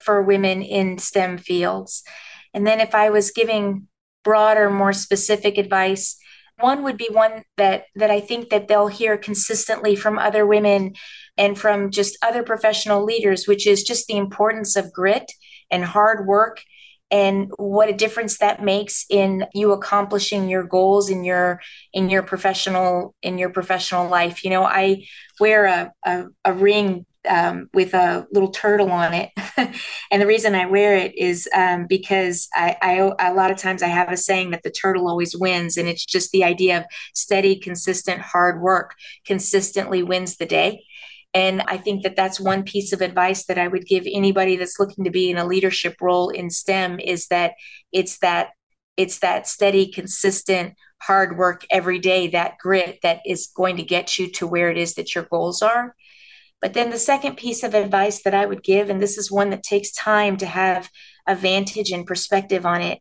for 0.00 0.22
women 0.22 0.62
in 0.62 0.98
STEM 0.98 1.38
fields. 1.38 2.02
And 2.52 2.66
then 2.66 2.80
if 2.80 2.94
I 2.94 3.10
was 3.10 3.30
giving 3.30 3.88
broader, 4.24 4.68
more 4.70 4.92
specific 4.92 5.56
advice, 5.56 6.16
one 6.58 6.82
would 6.82 6.98
be 6.98 7.08
one 7.10 7.44
that 7.56 7.84
that 7.94 8.10
I 8.10 8.20
think 8.20 8.50
that 8.50 8.68
they'll 8.68 8.88
hear 8.88 9.16
consistently 9.16 9.96
from 9.96 10.18
other 10.18 10.46
women 10.46 10.94
and 11.38 11.58
from 11.58 11.90
just 11.90 12.18
other 12.22 12.42
professional 12.42 13.02
leaders, 13.02 13.46
which 13.46 13.66
is 13.66 13.82
just 13.82 14.06
the 14.06 14.18
importance 14.18 14.76
of 14.76 14.92
grit 14.92 15.32
and 15.70 15.84
hard 15.84 16.26
work 16.26 16.62
and 17.10 17.50
what 17.56 17.88
a 17.88 17.92
difference 17.94 18.38
that 18.38 18.62
makes 18.62 19.04
in 19.10 19.46
you 19.54 19.72
accomplishing 19.72 20.48
your 20.48 20.62
goals 20.64 21.10
in 21.10 21.24
your 21.24 21.60
in 21.92 22.08
your 22.10 22.22
professional 22.22 23.14
in 23.22 23.38
your 23.38 23.50
professional 23.50 24.08
life. 24.08 24.44
You 24.44 24.50
know 24.50 24.64
i 24.64 25.04
wear 25.38 25.64
a, 25.64 25.92
a, 26.04 26.24
a 26.44 26.52
ring 26.52 27.06
um, 27.28 27.68
with 27.74 27.94
a 27.94 28.26
little 28.32 28.50
turtle 28.50 28.90
on 28.90 29.14
it. 29.14 29.30
And 30.12 30.20
the 30.20 30.26
reason 30.26 30.54
i 30.56 30.66
wear 30.66 30.96
it 30.96 31.16
is 31.16 31.48
um, 31.54 31.86
because 31.88 32.48
I, 32.54 32.76
I 32.82 33.30
a 33.30 33.34
lot 33.34 33.52
of 33.52 33.58
times 33.58 33.82
i 33.82 33.86
have 33.86 34.10
a 34.10 34.16
saying 34.16 34.50
that 34.50 34.64
the 34.64 34.70
turtle 34.70 35.06
always 35.08 35.36
wins 35.36 35.76
and 35.76 35.86
it's 35.86 36.04
just 36.04 36.32
the 36.32 36.42
idea 36.42 36.78
of 36.78 36.84
steady 37.14 37.56
consistent 37.56 38.20
hard 38.20 38.60
work 38.60 38.94
consistently 39.24 40.02
wins 40.02 40.36
the 40.36 40.46
day 40.46 40.82
and 41.32 41.62
I 41.62 41.76
think 41.76 42.02
that 42.02 42.16
that's 42.16 42.40
one 42.40 42.64
piece 42.64 42.92
of 42.92 43.00
advice 43.00 43.46
that 43.46 43.58
I 43.58 43.68
would 43.68 43.86
give 43.86 44.06
anybody 44.06 44.56
that's 44.56 44.80
looking 44.80 45.04
to 45.04 45.10
be 45.10 45.30
in 45.30 45.38
a 45.38 45.46
leadership 45.46 45.96
role 46.00 46.30
in 46.30 46.50
STEM 46.50 46.98
is 46.98 47.28
that 47.28 47.52
it's 47.92 48.18
that 48.18 48.50
it's 48.96 49.20
that 49.20 49.46
steady, 49.46 49.90
consistent, 49.90 50.74
hard 51.00 51.38
work 51.38 51.64
every 51.70 51.98
day, 51.98 52.28
that 52.28 52.58
grit 52.58 52.98
that 53.02 53.20
is 53.24 53.50
going 53.56 53.76
to 53.76 53.82
get 53.82 54.18
you 54.18 54.30
to 54.32 54.46
where 54.46 54.70
it 54.70 54.76
is 54.76 54.94
that 54.94 55.14
your 55.14 55.24
goals 55.24 55.62
are. 55.62 55.94
But 56.60 56.74
then 56.74 56.90
the 56.90 56.98
second 56.98 57.36
piece 57.36 57.62
of 57.62 57.74
advice 57.74 58.22
that 58.24 58.34
I 58.34 58.44
would 58.44 58.62
give, 58.62 58.90
and 58.90 59.00
this 59.00 59.16
is 59.16 59.30
one 59.30 59.50
that 59.50 59.62
takes 59.62 59.92
time 59.92 60.36
to 60.38 60.46
have 60.46 60.90
a 61.26 61.34
vantage 61.34 61.90
and 61.90 62.06
perspective 62.06 62.66
on 62.66 62.82
it, 62.82 62.98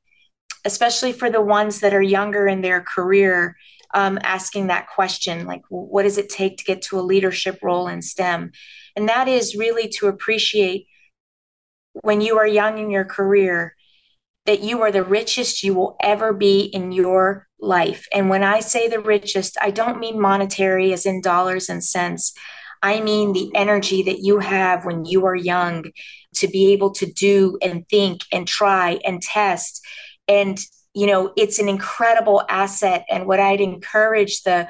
especially 0.66 1.14
for 1.14 1.30
the 1.30 1.42
ones 1.42 1.80
that 1.80 1.94
are 1.94 2.02
younger 2.02 2.48
in 2.48 2.62
their 2.62 2.82
career 2.82 3.56
um, 3.94 4.20
asking 4.22 4.68
that 4.68 4.88
question 4.88 5.46
like 5.46 5.64
what 5.70 6.04
does 6.04 6.18
it 6.18 6.30
take 6.30 6.58
to 6.58 6.64
get 6.64 6.82
to 6.84 7.00
a 7.00 7.02
leadership 7.02 7.60
role 7.62 7.88
in 7.88 8.02
stem? 8.02 8.52
And 8.96 9.10
that 9.10 9.28
is 9.28 9.56
really 9.56 9.88
to 9.98 10.08
appreciate 10.08 10.88
when 11.94 12.22
you 12.22 12.38
are 12.38 12.48
young 12.48 12.78
in 12.78 12.90
your 12.92 13.06
career 13.06 13.76
that 14.46 14.62
you 14.62 14.82
are 14.82 14.92
the 14.92 15.04
richest 15.04 15.64
you 15.64 15.74
will 15.74 15.96
ever 16.02 16.34
be 16.34 16.62
in 16.62 16.92
your 16.92 17.48
life. 17.60 18.08
And 18.14 18.30
when 18.30 18.44
i 18.44 18.60
say 18.60 18.88
the 18.88 19.00
richest 19.00 19.58
i 19.62 19.72
don't 19.72 20.00
mean 20.00 20.22
monetary 20.22 20.94
as 20.94 21.06
in 21.06 21.22
dollars 21.22 21.70
and 21.70 21.84
cents. 21.84 22.34
I 22.82 23.02
mean 23.02 23.34
the 23.34 23.52
energy 23.56 24.04
that 24.04 24.20
you 24.20 24.40
have 24.40 24.86
when 24.86 25.04
you 25.04 25.26
are 25.26 25.36
young 25.36 25.86
to 26.36 26.48
be 26.48 26.72
able 26.72 26.92
to 26.92 27.12
do 27.12 27.58
and 27.62 27.88
think 27.90 28.22
and 28.32 28.48
try 28.48 29.00
and 29.04 29.22
test 29.22 29.86
and 30.30 30.60
you 30.94 31.08
know 31.08 31.34
it's 31.36 31.60
an 31.60 31.68
incredible 31.68 32.44
asset 32.48 33.06
and 33.10 33.26
what 33.26 33.40
i'd 33.40 33.60
encourage 33.60 34.44
the 34.44 34.68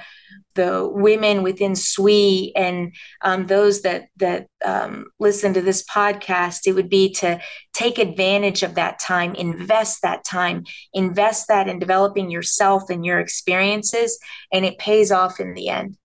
the 0.55 0.89
women 0.91 1.41
within 1.41 1.73
SWE 1.73 2.51
and 2.53 2.93
um, 3.21 3.47
those 3.47 3.81
that 3.83 4.07
that 4.17 4.47
um, 4.65 5.05
listen 5.17 5.53
to 5.53 5.61
this 5.61 5.83
podcast, 5.83 6.61
it 6.65 6.73
would 6.73 6.89
be 6.89 7.13
to 7.13 7.39
take 7.73 7.97
advantage 7.97 8.61
of 8.61 8.75
that 8.75 8.99
time, 8.99 9.35
invest 9.35 10.01
that 10.01 10.25
time, 10.25 10.65
invest 10.93 11.47
that 11.47 11.69
in 11.69 11.79
developing 11.79 12.29
yourself 12.29 12.89
and 12.89 13.05
your 13.05 13.19
experiences, 13.19 14.19
and 14.51 14.65
it 14.65 14.77
pays 14.77 15.11
off 15.13 15.39
in 15.39 15.53
the 15.53 15.69
end. 15.69 15.97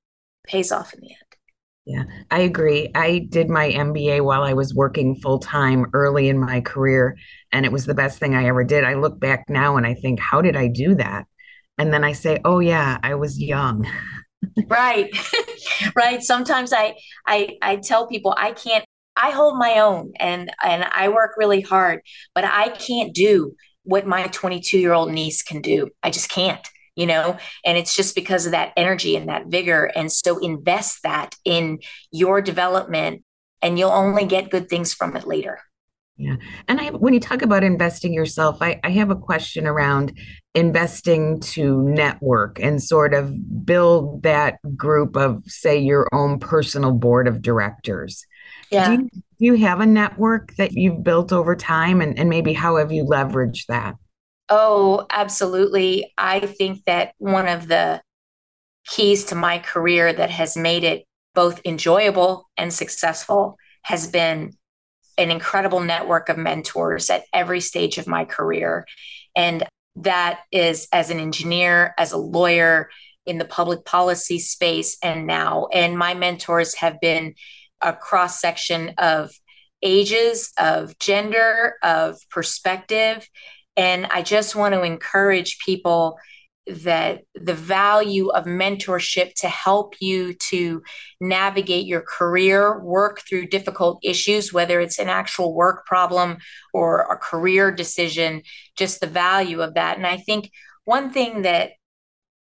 Pays 0.47 0.71
off 0.71 0.95
in 0.95 1.01
the 1.01 1.11
end. 1.11 1.24
Yeah, 1.87 2.05
I 2.31 2.41
agree. 2.41 2.91
I 2.95 3.27
did 3.29 3.51
my 3.51 3.71
MBA 3.71 4.23
while 4.23 4.43
I 4.43 4.55
was 4.55 4.75
working 4.75 5.17
full 5.17 5.39
time 5.39 5.87
early 5.93 6.29
in 6.31 6.39
my 6.39 6.63
career, 6.63 7.19
and 7.53 7.67
it 7.67 7.73
was 7.73 7.85
the 7.85 7.95
best 7.95 8.19
thing 8.19 8.35
I 8.35 8.47
ever 8.47 8.65
did. 8.65 8.85
I 8.85 8.95
look 8.95 9.21
back 9.21 9.45
now 9.51 9.77
and 9.77 9.87
I 9.87 9.93
think, 9.95 10.19
how 10.19 10.41
did 10.41 10.57
I 10.57 10.69
do 10.69 10.95
that? 10.95 11.27
And 11.77 11.93
then 11.93 12.03
I 12.03 12.13
say, 12.13 12.41
oh, 12.45 12.61
yeah, 12.61 12.99
I 13.03 13.17
was 13.17 13.39
young. 13.39 13.87
right. 14.67 15.11
right. 15.97 16.23
Sometimes 16.23 16.73
I, 16.73 16.95
I, 17.27 17.59
I 17.61 17.77
tell 17.77 18.07
people 18.07 18.35
I 18.37 18.53
can't, 18.53 18.85
I 19.17 19.31
hold 19.31 19.59
my 19.59 19.81
own 19.81 20.13
and, 20.19 20.51
and 20.63 20.85
I 20.85 21.09
work 21.09 21.33
really 21.37 21.61
hard, 21.61 22.01
but 22.35 22.45
I 22.45 22.71
can't 22.71 23.15
do 23.15 23.55
what 23.83 24.07
my 24.07 24.27
22 24.29 24.79
year 24.79 24.93
old 24.93 25.13
niece 25.13 25.43
can 25.43 25.61
do. 25.61 25.91
I 26.03 26.11
just 26.11 26.31
can't 26.31 26.67
you 26.97 27.07
know 27.07 27.37
and 27.65 27.79
it's 27.79 27.95
just 27.95 28.15
because 28.15 28.47
of 28.47 28.53
that 28.53 28.73
energy 28.77 29.17
and 29.17 29.29
that 29.29 29.47
vigor. 29.47 29.91
And 29.97 30.11
so 30.11 30.39
invest 30.39 31.03
that 31.03 31.35
in 31.45 31.81
your 32.11 32.41
development 32.41 33.25
and 33.63 33.79
you'll 33.79 33.91
only 33.91 34.27
get 34.27 34.51
good 34.51 34.69
things 34.69 34.93
from 34.93 35.17
it 35.17 35.27
later. 35.27 35.61
Yeah. 36.17 36.37
And 36.69 36.81
i 36.81 36.91
when 36.91 37.13
you 37.13 37.21
talk 37.21 37.43
about 37.43 37.65
investing 37.65 38.13
yourself 38.15 38.59
i, 38.61 38.79
I 38.85 38.91
have 38.91 39.11
a 39.11 39.17
question 39.17 39.67
around 39.67 40.17
investing 40.55 41.41
to 41.41 41.83
network 41.83 42.61
and 42.61 42.81
sort 42.81 43.13
of 43.13 43.67
build 43.67 44.23
that 44.23 44.59
group 44.77 45.17
of 45.17 45.43
say 45.47 45.79
your 45.79 46.09
own 46.13 46.39
personal 46.39 46.93
board 46.93 47.27
of 47.27 47.43
directors. 47.43 48.25
Yeah. 48.71 48.89
do 48.89 48.93
you, 48.93 49.09
do 49.11 49.23
you 49.39 49.55
have 49.55 49.81
a 49.81 49.87
network 49.87 50.55
that 50.57 50.73
you've 50.73 51.03
built 51.03 51.33
over 51.33 51.57
time? 51.57 52.01
And, 52.01 52.17
and 52.19 52.31
maybe 52.31 52.53
how 52.53 52.77
have 52.77 52.93
you 52.93 53.05
leveraged 53.05 53.67
that 53.67 53.97
Oh, 54.49 55.07
absolutely. 55.11 56.13
I 56.19 56.41
think 56.41 56.85
that 56.85 57.15
one 57.19 57.49
of 57.49 57.67
the 57.67 58.03
keys 58.87 59.27
to 59.27 59.35
my 59.35 59.59
career 59.59 60.13
that 60.13 60.31
has 60.31 60.57
made 60.57 60.85
it 60.85 61.05
both 61.35 61.61
enjoyable 61.65 62.49
and 62.57 62.73
successful 62.73 63.57
has 63.83 64.07
been 64.07 64.53
an 65.17 65.31
incredible 65.31 65.81
network 65.81 66.29
of 66.29 66.37
mentors 66.37 67.09
at 67.11 67.25
every 67.33 67.61
stage 67.61 67.99
of 67.99 68.07
my 68.07 68.25
career. 68.25 68.87
And 69.35 69.65
that 69.97 70.41
is 70.53 70.89
as 70.93 71.11
an 71.11 71.21
engineer, 71.21 71.95
as 71.99 72.13
a 72.13 72.19
lawyer, 72.19 72.91
in 73.27 73.39
the 73.39 73.45
public 73.45 73.85
policy 73.85 74.39
space, 74.39 74.99
and 75.03 75.27
now. 75.27 75.69
And 75.73 75.97
my 75.97 76.15
mentors 76.15 76.75
have 76.75 77.01
been 77.01 77.35
a 77.81 77.93
cross 77.93 78.41
section 78.41 78.95
of 78.99 79.31
ages, 79.83 80.53
of 80.59 80.99
gender, 80.99 81.77
of 81.83 82.19
perspective. 82.31 83.27
And 83.77 84.07
I 84.07 84.23
just 84.23 84.55
want 84.55 84.75
to 84.75 84.83
encourage 84.83 85.59
people 85.65 86.19
that 86.67 87.21
the 87.35 87.55
value 87.55 88.29
of 88.29 88.47
mentorship 88.47 89.35
to 89.35 89.49
help 89.49 89.97
you 90.01 90.33
to 90.33 90.83
navigate 91.21 91.85
your 91.85 92.01
career, 92.01 92.83
work 92.83 93.21
through 93.29 93.49
difficult 93.49 93.99
issues, 94.03 94.53
whether 94.53 94.81
it's 94.81 94.99
an 94.99 95.11
actual 95.11 95.55
work 95.55 95.85
problem 95.85 96.39
or 96.73 97.01
a 97.01 97.19
career 97.19 97.71
decision, 97.71 98.43
just 98.77 99.01
the 99.01 99.07
value 99.07 99.61
of 99.61 99.75
that. 99.75 99.99
And 99.99 100.07
I 100.07 100.17
think 100.17 100.51
one 100.85 101.11
thing 101.11 101.43
that 101.43 101.73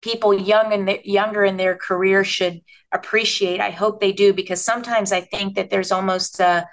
people 0.02 0.34
young 0.34 0.72
and 0.72 0.98
younger 1.04 1.44
in 1.44 1.56
their 1.56 1.76
career 1.76 2.22
should 2.22 2.60
appreciate, 2.92 3.60
I 3.60 3.70
hope 3.70 4.00
they 4.00 4.12
do, 4.12 4.34
because 4.34 4.62
sometimes 4.62 5.12
I 5.12 5.22
think 5.22 5.54
that 5.54 5.70
there's 5.70 5.92
almost 5.92 6.38
a 6.40 6.66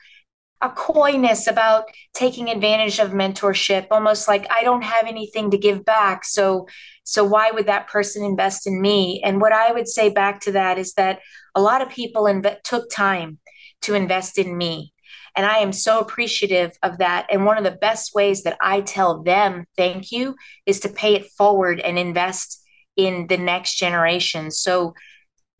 a 0.62 0.70
coyness 0.70 1.48
about 1.48 1.86
taking 2.14 2.50
advantage 2.50 3.00
of 3.00 3.12
mentorship 3.12 3.88
almost 3.92 4.28
like 4.28 4.46
i 4.52 4.64
don't 4.64 4.84
have 4.84 5.06
anything 5.08 5.52
to 5.52 5.58
give 5.58 5.86
back 5.86 6.26
so 6.26 6.68
so 7.04 7.24
why 7.24 7.50
would 7.50 7.66
that 7.66 7.88
person 7.88 8.24
invest 8.24 8.68
in 8.68 8.80
me? 8.80 9.20
And 9.24 9.42
what 9.42 9.52
i 9.52 9.72
would 9.72 9.88
say 9.88 10.10
back 10.10 10.42
to 10.42 10.52
that 10.54 10.78
is 10.78 10.94
that 10.94 11.20
a 11.56 11.62
lot 11.62 11.82
of 11.82 11.90
people 11.90 12.24
inv- 12.24 12.62
took 12.64 12.90
time 12.90 13.40
to 13.82 13.96
invest 13.96 14.38
in 14.38 14.58
me 14.58 14.94
and 15.36 15.46
i 15.46 15.58
am 15.58 15.72
so 15.72 16.00
appreciative 16.00 16.72
of 16.84 16.98
that 17.00 17.28
and 17.32 17.46
one 17.46 17.58
of 17.58 17.64
the 17.64 17.72
best 17.72 18.14
ways 18.14 18.44
that 18.44 18.58
i 18.62 18.82
tell 18.82 19.24
them 19.24 19.66
thank 19.78 20.12
you 20.12 20.36
is 20.66 20.82
to 20.82 20.90
pay 20.90 21.16
it 21.16 21.32
forward 21.38 21.80
and 21.80 21.98
invest 21.98 22.60
in 23.00 23.28
the 23.28 23.38
next 23.38 23.76
generation. 23.76 24.52
So 24.52 24.94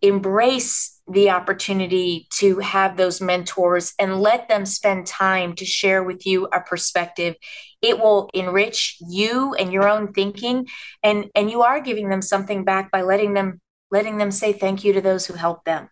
embrace 0.02 0.99
the 1.12 1.30
opportunity 1.32 2.28
to 2.32 2.60
have 2.60 2.96
those 2.96 3.20
mentors 3.20 3.94
and 4.00 4.22
let 4.22 4.48
them 4.48 4.66
spend 4.66 5.08
time 5.08 5.56
to 5.56 5.66
share 5.66 6.04
with 6.04 6.26
you 6.26 6.48
a 6.54 6.62
perspective. 6.62 7.36
It 7.82 8.00
will 8.00 8.30
enrich 8.34 8.98
you 9.10 9.54
and 9.56 9.74
your 9.74 9.88
own 9.88 10.14
thinking 10.14 10.68
and 11.04 11.26
and 11.36 11.50
you 11.50 11.64
are 11.64 11.82
giving 11.82 12.10
them 12.10 12.22
something 12.22 12.64
back 12.64 12.92
by 12.92 13.02
letting 13.02 13.34
them 13.34 13.60
letting 13.92 14.18
them 14.18 14.32
say 14.32 14.54
thank 14.54 14.84
you 14.84 14.94
to 14.94 15.02
those 15.02 15.26
who 15.26 15.34
helped 15.34 15.66
them. 15.66 15.90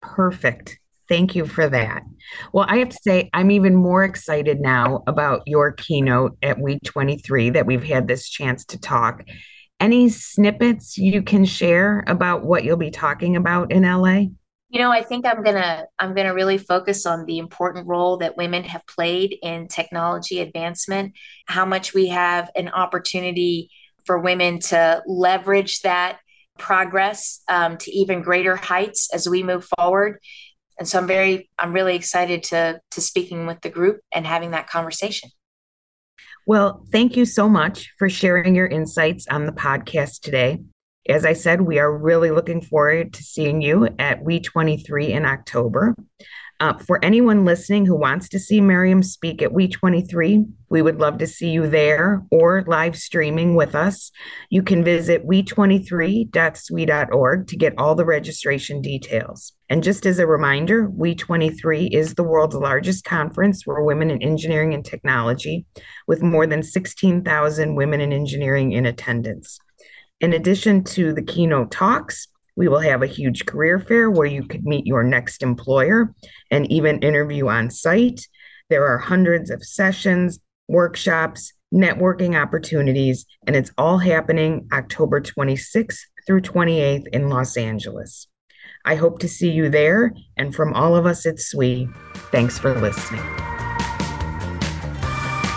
Perfect. 0.00 0.78
Thank 1.08 1.34
you 1.34 1.46
for 1.46 1.68
that. 1.68 2.02
Well 2.52 2.66
i 2.68 2.78
have 2.78 2.90
to 2.90 2.98
say 3.02 3.30
i'm 3.32 3.50
even 3.50 3.74
more 3.74 4.04
excited 4.04 4.60
now 4.60 5.02
about 5.06 5.42
your 5.46 5.72
keynote 5.72 6.36
at 6.42 6.58
We23 6.58 7.54
that 7.54 7.66
we've 7.66 7.82
had 7.82 8.06
this 8.06 8.28
chance 8.28 8.64
to 8.66 8.78
talk 8.78 9.24
any 9.80 10.08
snippets 10.08 10.98
you 10.98 11.22
can 11.22 11.44
share 11.44 12.04
about 12.06 12.44
what 12.44 12.64
you'll 12.64 12.76
be 12.76 12.90
talking 12.90 13.36
about 13.36 13.70
in 13.72 13.82
LA? 13.82 14.26
You 14.70 14.80
know, 14.80 14.90
I 14.90 15.02
think 15.02 15.24
I'm 15.24 15.42
gonna 15.42 15.86
I'm 15.98 16.14
gonna 16.14 16.34
really 16.34 16.58
focus 16.58 17.06
on 17.06 17.24
the 17.24 17.38
important 17.38 17.86
role 17.86 18.18
that 18.18 18.36
women 18.36 18.64
have 18.64 18.86
played 18.86 19.36
in 19.42 19.66
technology 19.68 20.40
advancement, 20.40 21.14
how 21.46 21.64
much 21.64 21.94
we 21.94 22.08
have 22.08 22.50
an 22.54 22.68
opportunity 22.68 23.70
for 24.04 24.18
women 24.18 24.58
to 24.58 25.02
leverage 25.06 25.80
that 25.82 26.18
progress 26.58 27.40
um, 27.48 27.78
to 27.78 27.90
even 27.90 28.20
greater 28.20 28.56
heights 28.56 29.08
as 29.12 29.28
we 29.28 29.42
move 29.42 29.66
forward. 29.78 30.18
And 30.78 30.86
so 30.86 30.98
I'm 30.98 31.06
very 31.06 31.48
I'm 31.58 31.72
really 31.72 31.96
excited 31.96 32.42
to 32.44 32.80
to 32.90 33.00
speaking 33.00 33.46
with 33.46 33.62
the 33.62 33.70
group 33.70 34.00
and 34.12 34.26
having 34.26 34.50
that 34.50 34.68
conversation. 34.68 35.30
Well, 36.48 36.86
thank 36.90 37.14
you 37.14 37.26
so 37.26 37.46
much 37.46 37.92
for 37.98 38.08
sharing 38.08 38.54
your 38.54 38.66
insights 38.66 39.26
on 39.28 39.44
the 39.44 39.52
podcast 39.52 40.22
today. 40.22 40.60
As 41.06 41.26
I 41.26 41.34
said, 41.34 41.60
we 41.60 41.78
are 41.78 41.94
really 41.94 42.30
looking 42.30 42.62
forward 42.62 43.12
to 43.12 43.22
seeing 43.22 43.60
you 43.60 43.90
at 43.98 44.24
We23 44.24 45.10
in 45.10 45.26
October. 45.26 45.94
Uh, 46.60 46.76
for 46.78 46.98
anyone 47.04 47.44
listening 47.44 47.86
who 47.86 47.94
wants 47.94 48.28
to 48.28 48.40
see 48.40 48.60
Maryam 48.60 49.00
speak 49.00 49.40
at 49.42 49.52
We23, 49.52 50.44
we 50.70 50.82
would 50.82 50.98
love 50.98 51.18
to 51.18 51.26
see 51.26 51.50
you 51.50 51.68
there 51.68 52.24
or 52.32 52.64
live 52.66 52.96
streaming 52.96 53.54
with 53.54 53.76
us. 53.76 54.10
You 54.50 54.64
can 54.64 54.82
visit 54.82 55.24
we23.swe.org 55.24 57.46
to 57.46 57.56
get 57.56 57.78
all 57.78 57.94
the 57.94 58.04
registration 58.04 58.82
details. 58.82 59.52
And 59.68 59.84
just 59.84 60.04
as 60.04 60.18
a 60.18 60.26
reminder, 60.26 60.88
We23 60.88 61.94
is 61.94 62.14
the 62.14 62.24
world's 62.24 62.56
largest 62.56 63.04
conference 63.04 63.62
for 63.62 63.84
women 63.84 64.10
in 64.10 64.20
engineering 64.20 64.74
and 64.74 64.84
technology, 64.84 65.64
with 66.08 66.22
more 66.22 66.48
than 66.48 66.64
16,000 66.64 67.76
women 67.76 68.00
in 68.00 68.12
engineering 68.12 68.72
in 68.72 68.84
attendance. 68.84 69.60
In 70.20 70.32
addition 70.32 70.82
to 70.84 71.12
the 71.12 71.22
keynote 71.22 71.70
talks, 71.70 72.26
we 72.58 72.66
will 72.66 72.80
have 72.80 73.04
a 73.04 73.06
huge 73.06 73.46
career 73.46 73.78
fair 73.78 74.10
where 74.10 74.26
you 74.26 74.42
could 74.42 74.66
meet 74.66 74.84
your 74.84 75.04
next 75.04 75.44
employer 75.44 76.12
and 76.50 76.70
even 76.72 76.98
interview 76.98 77.46
on 77.46 77.70
site. 77.70 78.26
There 78.68 78.84
are 78.84 78.98
hundreds 78.98 79.48
of 79.48 79.62
sessions, 79.62 80.40
workshops, 80.66 81.52
networking 81.72 82.36
opportunities, 82.36 83.26
and 83.46 83.54
it's 83.54 83.70
all 83.78 83.98
happening 83.98 84.66
October 84.72 85.20
26th 85.20 86.00
through 86.26 86.40
28th 86.40 87.06
in 87.12 87.28
Los 87.28 87.56
Angeles. 87.56 88.26
I 88.84 88.96
hope 88.96 89.20
to 89.20 89.28
see 89.28 89.52
you 89.52 89.68
there. 89.68 90.12
And 90.36 90.52
from 90.52 90.74
all 90.74 90.96
of 90.96 91.06
us 91.06 91.26
at 91.26 91.38
SWE, 91.38 91.88
thanks 92.32 92.58
for 92.58 92.74
listening. 92.80 93.22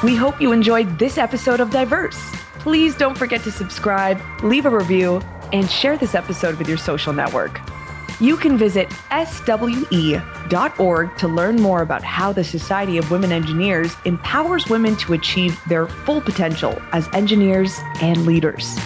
We 0.04 0.16
hope 0.16 0.40
you 0.40 0.52
enjoyed 0.52 1.00
this 1.00 1.18
episode 1.18 1.62
of 1.62 1.72
Diverse. 1.72 2.20
Please 2.60 2.96
don't 2.96 3.18
forget 3.18 3.42
to 3.44 3.52
subscribe, 3.52 4.22
leave 4.44 4.68
a 4.68 4.70
review, 4.70 5.20
and 5.54 5.70
share 5.70 5.98
this 5.98 6.16
episode 6.16 6.58
with 6.58 6.68
your 6.68 6.78
social 6.78 7.14
network. 7.14 7.60
You 8.20 8.38
can 8.38 8.58
visit 8.58 8.92
SWE.org 9.12 10.20
to 11.18 11.28
learn 11.28 11.56
more 11.56 11.82
about 11.82 12.04
how 12.04 12.32
the 12.32 12.44
Society 12.44 12.98
of 13.00 13.10
Women 13.10 13.32
Engineers 13.32 13.96
empowers 14.06 14.70
women 14.70 14.96
to 14.98 15.14
achieve 15.14 15.60
their 15.68 15.88
full 15.88 16.22
potential 16.22 16.80
as 16.92 17.08
engineers 17.14 17.80
and 18.00 18.26
leaders. 18.28 18.78